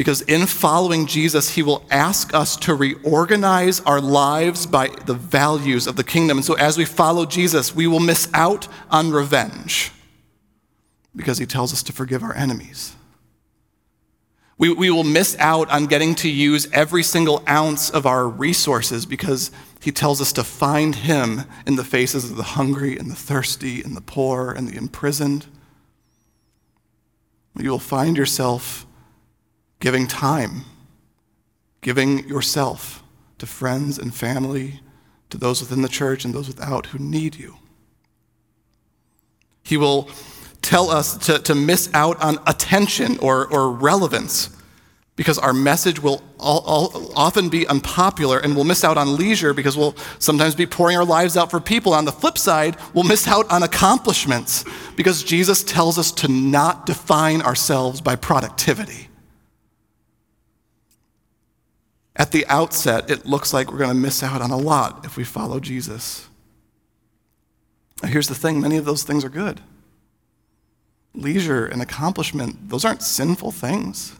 Because 0.00 0.22
in 0.22 0.46
following 0.46 1.06
Jesus, 1.06 1.50
he 1.50 1.62
will 1.62 1.84
ask 1.90 2.32
us 2.32 2.56
to 2.56 2.74
reorganize 2.74 3.80
our 3.80 4.00
lives 4.00 4.64
by 4.64 4.88
the 5.04 5.12
values 5.12 5.86
of 5.86 5.96
the 5.96 6.04
kingdom. 6.04 6.38
And 6.38 6.44
so, 6.44 6.54
as 6.54 6.78
we 6.78 6.86
follow 6.86 7.26
Jesus, 7.26 7.74
we 7.74 7.86
will 7.86 8.00
miss 8.00 8.26
out 8.32 8.66
on 8.90 9.10
revenge 9.10 9.92
because 11.14 11.36
he 11.36 11.44
tells 11.44 11.72
us 11.72 11.82
to 11.82 11.92
forgive 11.92 12.22
our 12.22 12.34
enemies. 12.34 12.96
We, 14.60 14.70
we 14.74 14.90
will 14.90 15.04
miss 15.04 15.38
out 15.38 15.70
on 15.70 15.86
getting 15.86 16.14
to 16.16 16.28
use 16.28 16.68
every 16.70 17.02
single 17.02 17.42
ounce 17.48 17.88
of 17.88 18.04
our 18.04 18.28
resources 18.28 19.06
because 19.06 19.50
he 19.80 19.90
tells 19.90 20.20
us 20.20 20.34
to 20.34 20.44
find 20.44 20.96
him 20.96 21.44
in 21.66 21.76
the 21.76 21.84
faces 21.84 22.30
of 22.30 22.36
the 22.36 22.42
hungry 22.42 22.98
and 22.98 23.10
the 23.10 23.16
thirsty 23.16 23.80
and 23.80 23.96
the 23.96 24.02
poor 24.02 24.52
and 24.52 24.68
the 24.68 24.76
imprisoned. 24.76 25.46
You 27.58 27.70
will 27.70 27.78
find 27.78 28.18
yourself 28.18 28.86
giving 29.78 30.06
time, 30.06 30.66
giving 31.80 32.28
yourself 32.28 33.02
to 33.38 33.46
friends 33.46 33.98
and 33.98 34.14
family, 34.14 34.80
to 35.30 35.38
those 35.38 35.62
within 35.62 35.80
the 35.80 35.88
church 35.88 36.26
and 36.26 36.34
those 36.34 36.48
without 36.48 36.88
who 36.88 36.98
need 36.98 37.36
you. 37.36 37.56
He 39.62 39.78
will 39.78 40.10
tell 40.62 40.90
us 40.90 41.16
to, 41.26 41.38
to 41.40 41.54
miss 41.54 41.90
out 41.94 42.20
on 42.22 42.38
attention 42.46 43.18
or, 43.18 43.46
or 43.46 43.70
relevance 43.70 44.50
because 45.20 45.38
our 45.38 45.52
message 45.52 46.00
will 46.00 46.22
all, 46.38 46.60
all, 46.60 47.12
often 47.14 47.50
be 47.50 47.66
unpopular 47.66 48.38
and 48.38 48.54
we'll 48.54 48.64
miss 48.64 48.84
out 48.84 48.96
on 48.96 49.16
leisure 49.16 49.52
because 49.52 49.76
we'll 49.76 49.94
sometimes 50.18 50.54
be 50.54 50.64
pouring 50.64 50.96
our 50.96 51.04
lives 51.04 51.36
out 51.36 51.50
for 51.50 51.60
people. 51.60 51.92
On 51.92 52.06
the 52.06 52.12
flip 52.12 52.38
side, 52.38 52.74
we'll 52.94 53.04
miss 53.04 53.28
out 53.28 53.50
on 53.52 53.62
accomplishments 53.62 54.64
because 54.96 55.22
Jesus 55.22 55.62
tells 55.62 55.98
us 55.98 56.10
to 56.12 56.28
not 56.28 56.86
define 56.86 57.42
ourselves 57.42 58.00
by 58.00 58.16
productivity. 58.16 59.08
At 62.16 62.32
the 62.32 62.46
outset, 62.46 63.10
it 63.10 63.26
looks 63.26 63.52
like 63.52 63.70
we're 63.70 63.76
going 63.78 63.90
to 63.90 63.94
miss 63.94 64.22
out 64.22 64.40
on 64.40 64.50
a 64.50 64.56
lot 64.56 65.04
if 65.04 65.18
we 65.18 65.24
follow 65.24 65.60
Jesus. 65.60 66.28
Now, 68.02 68.08
here's 68.08 68.28
the 68.28 68.34
thing 68.34 68.58
many 68.60 68.78
of 68.78 68.86
those 68.86 69.02
things 69.02 69.22
are 69.24 69.28
good. 69.28 69.60
Leisure 71.14 71.66
and 71.66 71.82
accomplishment, 71.82 72.68
those 72.68 72.84
aren't 72.84 73.02
sinful 73.02 73.52
things. 73.52 74.14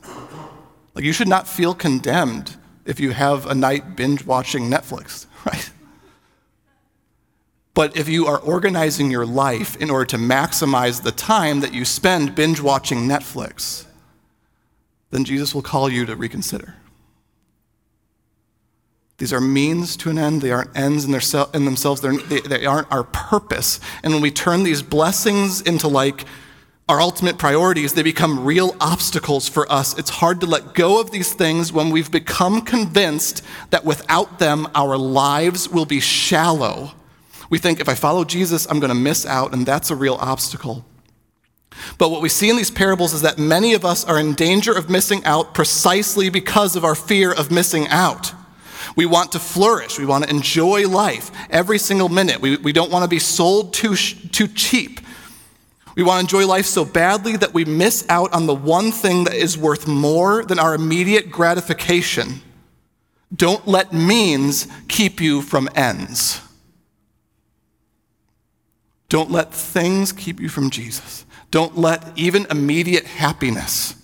Like, 0.94 1.04
you 1.04 1.12
should 1.12 1.28
not 1.28 1.46
feel 1.46 1.74
condemned 1.74 2.56
if 2.84 2.98
you 2.98 3.12
have 3.12 3.46
a 3.46 3.54
night 3.54 3.96
binge 3.96 4.24
watching 4.24 4.68
Netflix, 4.68 5.26
right? 5.46 5.70
But 7.74 7.96
if 7.96 8.08
you 8.08 8.26
are 8.26 8.38
organizing 8.38 9.10
your 9.10 9.24
life 9.24 9.76
in 9.76 9.90
order 9.90 10.04
to 10.06 10.16
maximize 10.16 11.02
the 11.02 11.12
time 11.12 11.60
that 11.60 11.72
you 11.72 11.84
spend 11.84 12.34
binge 12.34 12.60
watching 12.60 13.08
Netflix, 13.08 13.86
then 15.10 15.24
Jesus 15.24 15.54
will 15.54 15.62
call 15.62 15.88
you 15.88 16.04
to 16.06 16.16
reconsider. 16.16 16.74
These 19.18 19.32
are 19.34 19.40
means 19.40 19.96
to 19.98 20.10
an 20.10 20.18
end. 20.18 20.40
They 20.40 20.50
aren't 20.50 20.76
ends 20.76 21.04
in, 21.04 21.14
in 21.54 21.64
themselves. 21.66 22.00
They, 22.00 22.40
they 22.40 22.64
aren't 22.64 22.90
our 22.90 23.04
purpose. 23.04 23.78
And 24.02 24.14
when 24.14 24.22
we 24.22 24.30
turn 24.30 24.62
these 24.62 24.82
blessings 24.82 25.60
into 25.60 25.88
like 25.88 26.24
our 26.90 27.00
ultimate 27.00 27.38
priorities, 27.38 27.94
they 27.94 28.02
become 28.02 28.44
real 28.44 28.74
obstacles 28.80 29.48
for 29.48 29.70
us. 29.70 29.96
It's 29.96 30.10
hard 30.10 30.40
to 30.40 30.46
let 30.46 30.74
go 30.74 31.00
of 31.00 31.12
these 31.12 31.32
things 31.32 31.72
when 31.72 31.90
we've 31.90 32.10
become 32.10 32.62
convinced 32.62 33.44
that 33.70 33.84
without 33.84 34.40
them, 34.40 34.66
our 34.74 34.98
lives 34.98 35.68
will 35.68 35.86
be 35.86 36.00
shallow. 36.00 36.90
We 37.48 37.58
think 37.58 37.78
if 37.78 37.88
I 37.88 37.94
follow 37.94 38.24
Jesus, 38.24 38.66
I'm 38.68 38.80
going 38.80 38.88
to 38.88 38.96
miss 38.96 39.24
out, 39.24 39.52
and 39.52 39.64
that's 39.64 39.92
a 39.92 39.94
real 39.94 40.16
obstacle. 40.16 40.84
But 41.96 42.10
what 42.10 42.22
we 42.22 42.28
see 42.28 42.50
in 42.50 42.56
these 42.56 42.72
parables 42.72 43.12
is 43.12 43.22
that 43.22 43.38
many 43.38 43.74
of 43.74 43.84
us 43.84 44.04
are 44.04 44.18
in 44.18 44.34
danger 44.34 44.76
of 44.76 44.90
missing 44.90 45.24
out 45.24 45.54
precisely 45.54 46.28
because 46.28 46.74
of 46.74 46.84
our 46.84 46.96
fear 46.96 47.32
of 47.32 47.52
missing 47.52 47.86
out. 47.86 48.32
We 48.96 49.06
want 49.06 49.30
to 49.32 49.38
flourish. 49.38 49.96
We 49.96 50.06
want 50.06 50.24
to 50.24 50.30
enjoy 50.30 50.88
life 50.88 51.30
every 51.50 51.78
single 51.78 52.08
minute. 52.08 52.40
We, 52.40 52.56
we 52.56 52.72
don't 52.72 52.90
want 52.90 53.04
to 53.04 53.08
be 53.08 53.20
sold 53.20 53.74
too, 53.74 53.94
too 53.94 54.48
cheap. 54.48 55.00
We 56.00 56.04
want 56.04 56.16
to 56.16 56.34
enjoy 56.34 56.48
life 56.48 56.64
so 56.64 56.86
badly 56.86 57.36
that 57.36 57.52
we 57.52 57.66
miss 57.66 58.06
out 58.08 58.32
on 58.32 58.46
the 58.46 58.54
one 58.54 58.90
thing 58.90 59.24
that 59.24 59.34
is 59.34 59.58
worth 59.58 59.86
more 59.86 60.42
than 60.46 60.58
our 60.58 60.72
immediate 60.72 61.30
gratification. 61.30 62.40
Don't 63.36 63.68
let 63.68 63.92
means 63.92 64.66
keep 64.88 65.20
you 65.20 65.42
from 65.42 65.68
ends. 65.74 66.40
Don't 69.10 69.30
let 69.30 69.52
things 69.52 70.10
keep 70.10 70.40
you 70.40 70.48
from 70.48 70.70
Jesus. 70.70 71.26
Don't 71.50 71.76
let 71.76 72.16
even 72.16 72.46
immediate 72.50 73.04
happiness 73.04 73.94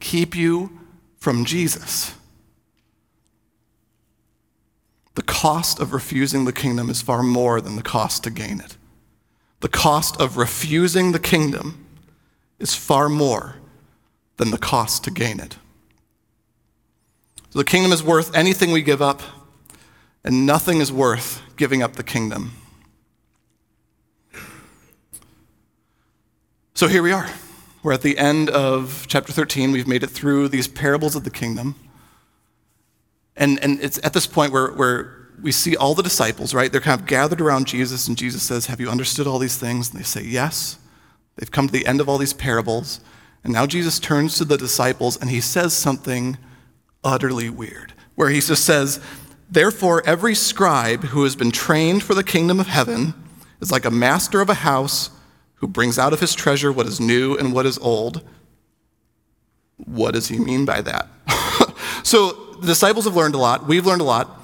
keep 0.00 0.34
you 0.34 0.80
from 1.18 1.44
Jesus. 1.44 2.14
The 5.14 5.22
cost 5.22 5.78
of 5.78 5.92
refusing 5.92 6.46
the 6.46 6.54
kingdom 6.54 6.88
is 6.88 7.02
far 7.02 7.22
more 7.22 7.60
than 7.60 7.76
the 7.76 7.82
cost 7.82 8.24
to 8.24 8.30
gain 8.30 8.60
it. 8.60 8.77
The 9.60 9.68
cost 9.68 10.20
of 10.20 10.36
refusing 10.36 11.12
the 11.12 11.18
kingdom 11.18 11.86
is 12.58 12.74
far 12.74 13.08
more 13.08 13.56
than 14.36 14.50
the 14.50 14.58
cost 14.58 15.04
to 15.04 15.10
gain 15.10 15.40
it. 15.40 15.56
So 17.50 17.58
the 17.58 17.64
kingdom 17.64 17.92
is 17.92 18.02
worth 18.02 18.34
anything 18.36 18.72
we 18.72 18.82
give 18.82 19.02
up, 19.02 19.22
and 20.22 20.46
nothing 20.46 20.80
is 20.80 20.92
worth 20.92 21.42
giving 21.56 21.82
up 21.82 21.94
the 21.94 22.02
kingdom. 22.02 22.52
So 26.74 26.86
here 26.86 27.02
we 27.02 27.10
are. 27.10 27.28
We're 27.82 27.92
at 27.92 28.02
the 28.02 28.18
end 28.18 28.50
of 28.50 29.06
chapter 29.08 29.32
13. 29.32 29.72
We've 29.72 29.88
made 29.88 30.02
it 30.02 30.10
through 30.10 30.48
these 30.48 30.68
parables 30.68 31.16
of 31.16 31.24
the 31.24 31.30
kingdom. 31.30 31.74
And, 33.34 33.58
and 33.62 33.80
it's 33.80 33.98
at 34.04 34.12
this 34.12 34.26
point 34.26 34.52
where, 34.52 34.68
where 34.72 35.17
we 35.42 35.52
see 35.52 35.76
all 35.76 35.94
the 35.94 36.02
disciples, 36.02 36.54
right? 36.54 36.70
They're 36.70 36.80
kind 36.80 37.00
of 37.00 37.06
gathered 37.06 37.40
around 37.40 37.66
Jesus, 37.66 38.08
and 38.08 38.16
Jesus 38.16 38.42
says, 38.42 38.66
Have 38.66 38.80
you 38.80 38.90
understood 38.90 39.26
all 39.26 39.38
these 39.38 39.56
things? 39.56 39.90
And 39.90 39.98
they 39.98 40.04
say, 40.04 40.22
Yes. 40.22 40.78
They've 41.36 41.50
come 41.50 41.68
to 41.68 41.72
the 41.72 41.86
end 41.86 42.00
of 42.00 42.08
all 42.08 42.18
these 42.18 42.32
parables. 42.32 43.00
And 43.44 43.52
now 43.52 43.64
Jesus 43.66 44.00
turns 44.00 44.36
to 44.38 44.44
the 44.44 44.58
disciples 44.58 45.16
and 45.16 45.30
he 45.30 45.40
says 45.40 45.72
something 45.72 46.36
utterly 47.04 47.48
weird, 47.48 47.92
where 48.16 48.28
he 48.28 48.40
just 48.40 48.64
says, 48.64 49.00
Therefore, 49.50 50.02
every 50.04 50.34
scribe 50.34 51.04
who 51.04 51.22
has 51.22 51.36
been 51.36 51.50
trained 51.50 52.02
for 52.02 52.14
the 52.14 52.24
kingdom 52.24 52.60
of 52.60 52.66
heaven 52.66 53.14
is 53.60 53.72
like 53.72 53.84
a 53.84 53.90
master 53.90 54.40
of 54.40 54.50
a 54.50 54.54
house 54.54 55.10
who 55.56 55.68
brings 55.68 55.98
out 55.98 56.12
of 56.12 56.20
his 56.20 56.34
treasure 56.34 56.70
what 56.70 56.86
is 56.86 57.00
new 57.00 57.36
and 57.36 57.52
what 57.52 57.66
is 57.66 57.78
old. 57.78 58.22
What 59.76 60.14
does 60.14 60.28
he 60.28 60.38
mean 60.38 60.64
by 60.64 60.82
that? 60.82 61.08
so, 62.02 62.32
the 62.60 62.66
disciples 62.66 63.04
have 63.04 63.16
learned 63.16 63.36
a 63.36 63.38
lot. 63.38 63.66
We've 63.66 63.86
learned 63.86 64.00
a 64.00 64.04
lot. 64.04 64.37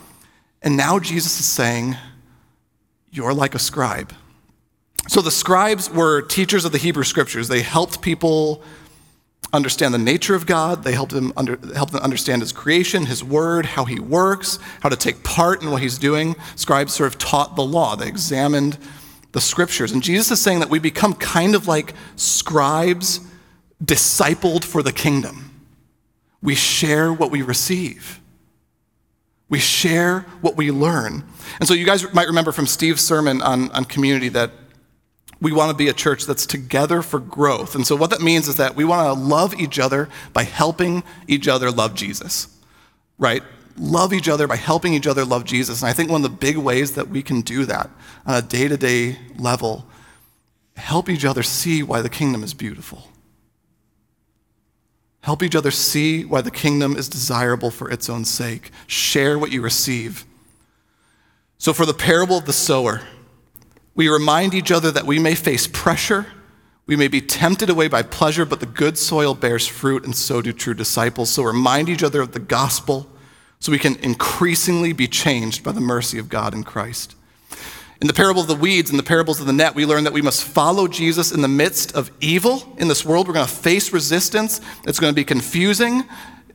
And 0.64 0.79
now 0.79 0.98
Jesus 0.98 1.38
is 1.38 1.46
saying, 1.46 1.96
You're 3.12 3.35
like 3.35 3.55
a 3.55 3.59
scribe. 3.59 4.12
So 5.07 5.20
the 5.20 5.31
scribes 5.31 5.90
were 5.90 6.22
teachers 6.22 6.64
of 6.64 6.72
the 6.72 6.79
Hebrew 6.79 7.05
scriptures. 7.05 7.48
They 7.48 7.61
helped 7.61 8.00
people 8.00 8.62
understand 9.53 9.92
the 9.92 9.98
nature 9.98 10.35
of 10.35 10.46
God. 10.46 10.83
They 10.83 10.92
helped 10.92 11.12
them, 11.12 11.35
under, 11.37 11.59
helped 11.74 11.92
them 11.92 12.03
understand 12.03 12.40
His 12.40 12.50
creation, 12.50 13.05
His 13.05 13.22
word, 13.22 13.66
how 13.66 13.85
He 13.85 14.00
works, 14.00 14.59
how 14.81 14.88
to 14.88 14.96
take 14.96 15.22
part 15.22 15.62
in 15.62 15.70
what 15.70 15.83
He's 15.83 15.98
doing. 15.98 16.35
Scribes 16.57 16.94
sort 16.94 17.09
of 17.09 17.18
taught 17.18 17.55
the 17.55 17.62
law, 17.62 17.94
they 17.94 18.09
examined 18.09 18.79
the 19.33 19.40
scriptures. 19.42 19.92
And 19.92 20.03
Jesus 20.03 20.31
is 20.31 20.40
saying 20.40 20.61
that 20.61 20.70
we 20.70 20.79
become 20.79 21.12
kind 21.12 21.55
of 21.55 21.68
like 21.68 21.92
scribes 22.16 23.20
discipled 23.85 24.64
for 24.64 24.83
the 24.83 24.92
kingdom. 24.92 25.50
We 26.40 26.55
share 26.55 27.12
what 27.12 27.31
we 27.31 27.42
receive. 27.42 28.20
We 29.55 29.61
share 29.61 30.27
what 30.40 30.57
we 30.57 30.73
learn. 30.73 31.23
And 31.61 31.69
so 31.69 31.75
you 31.75 31.87
guys 31.87 32.12
might 32.12 32.27
remember 32.27 32.51
from 32.51 32.67
Steve's 32.67 33.03
sermon 33.03 33.40
on, 33.40 33.71
on 33.71 33.85
community 33.85 34.29
that 34.31 34.51
we 35.40 35.53
want 35.53 35.71
to 35.71 35.77
be 35.77 35.87
a 35.87 35.93
church 35.93 36.27
that's 36.27 36.45
together 36.45 37.03
for 37.03 37.21
growth. 37.21 37.77
And 37.77 37.87
so 37.87 37.95
what 37.95 38.11
that 38.11 38.21
means 38.21 38.49
is 38.49 38.57
that 38.57 38.75
we 38.75 38.85
want 38.85 39.07
to 39.07 39.12
love 39.12 39.55
each 39.55 39.79
other 39.79 40.09
by 40.33 40.43
helping 40.43 41.05
each 41.29 41.47
other 41.47 41.71
love 41.71 41.95
Jesus, 41.95 42.49
right? 43.17 43.45
Love 43.79 44.12
each 44.12 44.29
other 44.29 44.49
by 44.49 44.57
helping 44.57 44.93
each 44.93 45.07
other 45.07 45.25
love 45.25 45.45
Jesus. 45.45 45.83
And 45.83 45.88
I 45.88 45.93
think 45.93 46.11
one 46.11 46.25
of 46.25 46.29
the 46.29 46.37
big 46.37 46.57
ways 46.57 46.95
that 46.95 47.07
we 47.07 47.23
can 47.23 47.43
do 47.43 47.64
that 47.67 47.88
on 48.27 48.35
a 48.35 48.43
day 48.43 48.67
to 48.67 48.77
day 48.77 49.21
level, 49.38 49.87
help 50.77 51.09
each 51.09 51.25
other 51.25 51.45
see 51.45 51.81
why 51.81 52.03
the 52.03 52.11
kingdom 52.11 52.43
is 52.43 52.55
beautiful. 52.55 53.07
Help 55.25 55.43
each 55.43 55.57
other 55.57 55.71
see 55.71 56.23
why 56.23 56.43
the 56.43 56.51
kingdom 56.51 56.97
is 56.97 57.09
desirable 57.09 57.71
for 57.71 57.91
its 57.91 58.11
own 58.11 58.27
sake. 58.27 58.71
Share 58.87 59.39
what 59.39 59.51
you 59.51 59.63
receive. 59.63 60.27
So, 61.57 61.73
for 61.73 61.87
the 61.87 61.95
parable 61.95 62.37
of 62.37 62.45
the 62.45 62.53
sower, 62.53 63.01
we 63.95 64.07
remind 64.07 64.53
each 64.53 64.71
other 64.71 64.91
that 64.91 65.07
we 65.07 65.19
may 65.19 65.35
face 65.35 65.67
pressure, 65.67 66.27
we 66.85 66.95
may 66.95 67.09
be 67.09 67.23
tempted 67.23 67.71
away 67.71 67.89
by 67.89 68.03
pleasure, 68.03 68.45
but 68.45 68.61
the 68.61 68.67
good 68.67 68.99
soil 68.99 69.35
bears 69.35 69.67
fruit, 69.67 70.05
and 70.05 70.15
so 70.15 70.43
do 70.43 70.53
true 70.53 70.75
disciples. 70.75 71.31
So, 71.31 71.43
remind 71.43 71.89
each 71.89 72.03
other 72.03 72.21
of 72.21 72.33
the 72.33 72.39
gospel 72.39 73.07
so 73.61 73.73
we 73.73 73.79
can 73.79 73.97
increasingly 73.97 74.93
be 74.93 75.09
changed 75.09 75.65
by 75.65 75.73
the 75.73 75.81
mercy 75.81 76.19
of 76.19 76.29
God 76.29 76.53
in 76.53 76.65
Christ. 76.65 77.17
In 78.00 78.09
the 78.09 78.12
parable 78.12 78.40
of 78.40 78.48
the 78.48 78.57
weeds 78.57 78.90
and 78.90 78.98
the 78.98 79.04
parables 79.04 79.40
of 79.40 79.46
the 79.46 79.52
net, 79.52 79.74
we 79.74 79.87
learn 79.87 80.04
that 80.04 80.12
we 80.12 80.22
must 80.22 80.44
follow 80.44 80.88
Jesus 80.88 81.30
in 81.30 81.42
the 81.42 81.48
midst 81.48 81.92
of 81.94 82.11
evil 82.20 82.74
in 82.76 82.88
this 82.88 83.04
world. 83.04 83.28
We're 83.28 83.35
going 83.35 83.46
to 83.46 83.52
face 83.52 83.92
resistance. 83.92 84.61
It's 84.87 84.98
going 84.98 85.12
to 85.12 85.16
be 85.16 85.24
confusing, 85.24 86.03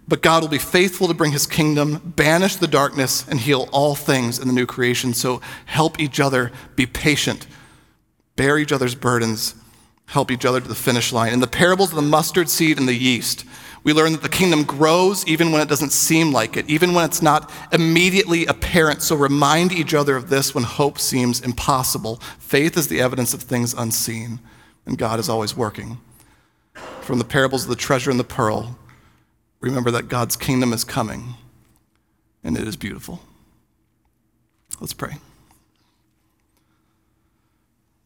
but 0.07 0.21
God 0.21 0.41
will 0.43 0.49
be 0.49 0.57
faithful 0.57 1.07
to 1.07 1.13
bring 1.13 1.31
his 1.31 1.47
kingdom, 1.47 2.13
banish 2.15 2.57
the 2.57 2.67
darkness, 2.67 3.25
and 3.27 3.39
heal 3.39 3.69
all 3.71 3.95
things 3.95 4.37
in 4.37 4.47
the 4.47 4.53
new 4.53 4.65
creation. 4.65 5.13
So 5.13 5.41
help 5.65 5.99
each 5.99 6.19
other, 6.19 6.51
be 6.75 6.85
patient, 6.85 7.47
bear 8.35 8.57
each 8.57 8.73
other's 8.73 8.95
burdens, 8.95 9.55
help 10.07 10.31
each 10.31 10.45
other 10.45 10.59
to 10.59 10.67
the 10.67 10.75
finish 10.75 11.13
line. 11.13 11.31
In 11.31 11.39
the 11.39 11.47
parables 11.47 11.89
of 11.89 11.95
the 11.95 12.01
mustard 12.01 12.49
seed 12.49 12.77
and 12.77 12.87
the 12.87 12.95
yeast, 12.95 13.45
we 13.84 13.93
learn 13.93 14.11
that 14.11 14.21
the 14.21 14.30
kingdom 14.30 14.63
grows 14.63 15.25
even 15.25 15.51
when 15.51 15.61
it 15.61 15.69
doesn't 15.69 15.91
seem 15.91 16.32
like 16.32 16.57
it, 16.57 16.69
even 16.69 16.93
when 16.93 17.05
it's 17.05 17.21
not 17.21 17.51
immediately 17.71 18.45
apparent. 18.45 19.01
So 19.01 19.15
remind 19.15 19.71
each 19.71 19.93
other 19.93 20.15
of 20.15 20.30
this 20.30 20.53
when 20.53 20.63
hope 20.63 20.99
seems 20.99 21.41
impossible. 21.41 22.17
Faith 22.39 22.77
is 22.77 22.88
the 22.88 23.01
evidence 23.01 23.34
of 23.34 23.41
things 23.43 23.73
unseen, 23.73 24.39
and 24.86 24.97
God 24.97 25.19
is 25.19 25.30
always 25.30 25.55
working. 25.55 25.99
From 27.01 27.19
the 27.19 27.25
parables 27.25 27.63
of 27.63 27.69
the 27.69 27.75
treasure 27.75 28.11
and 28.11 28.19
the 28.19 28.23
pearl, 28.23 28.77
remember 29.61 29.91
that 29.91 30.09
God's 30.09 30.36
kingdom 30.36 30.73
is 30.73 30.84
coming, 30.84 31.36
and 32.43 32.57
it 32.57 32.67
is 32.67 32.75
beautiful. 32.75 33.21
Let's 34.80 34.93
pray. 34.93 35.15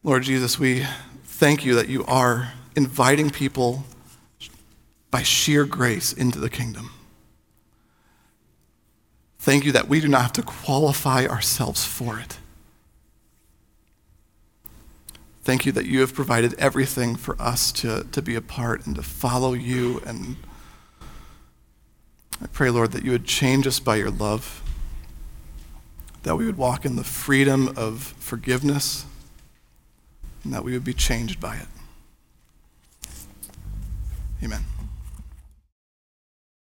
Lord 0.02 0.22
Jesus, 0.22 0.58
we 0.58 0.86
thank 1.24 1.64
you 1.64 1.74
that 1.74 1.88
you 1.88 2.04
are 2.06 2.52
inviting 2.76 3.30
people 3.30 3.84
by 5.14 5.22
sheer 5.22 5.64
grace 5.64 6.12
into 6.12 6.40
the 6.40 6.50
kingdom. 6.50 6.90
Thank 9.38 9.64
you 9.64 9.70
that 9.70 9.86
we 9.86 10.00
do 10.00 10.08
not 10.08 10.22
have 10.22 10.32
to 10.32 10.42
qualify 10.42 11.24
ourselves 11.24 11.84
for 11.84 12.18
it. 12.18 12.38
Thank 15.44 15.66
you 15.66 15.70
that 15.70 15.86
you 15.86 16.00
have 16.00 16.14
provided 16.14 16.54
everything 16.54 17.14
for 17.14 17.40
us 17.40 17.70
to, 17.74 18.02
to 18.10 18.20
be 18.20 18.34
a 18.34 18.40
part 18.40 18.86
and 18.86 18.96
to 18.96 19.04
follow 19.04 19.52
you. 19.52 20.02
And 20.04 20.34
I 22.42 22.48
pray, 22.48 22.70
Lord, 22.70 22.90
that 22.90 23.04
you 23.04 23.12
would 23.12 23.24
change 23.24 23.68
us 23.68 23.78
by 23.78 23.94
your 23.94 24.10
love, 24.10 24.64
that 26.24 26.34
we 26.34 26.44
would 26.44 26.56
walk 26.56 26.84
in 26.84 26.96
the 26.96 27.04
freedom 27.04 27.72
of 27.76 28.02
forgiveness, 28.18 29.06
and 30.42 30.52
that 30.52 30.64
we 30.64 30.72
would 30.72 30.82
be 30.82 30.92
changed 30.92 31.38
by 31.38 31.54
it. 31.54 31.68
Amen. 34.42 34.64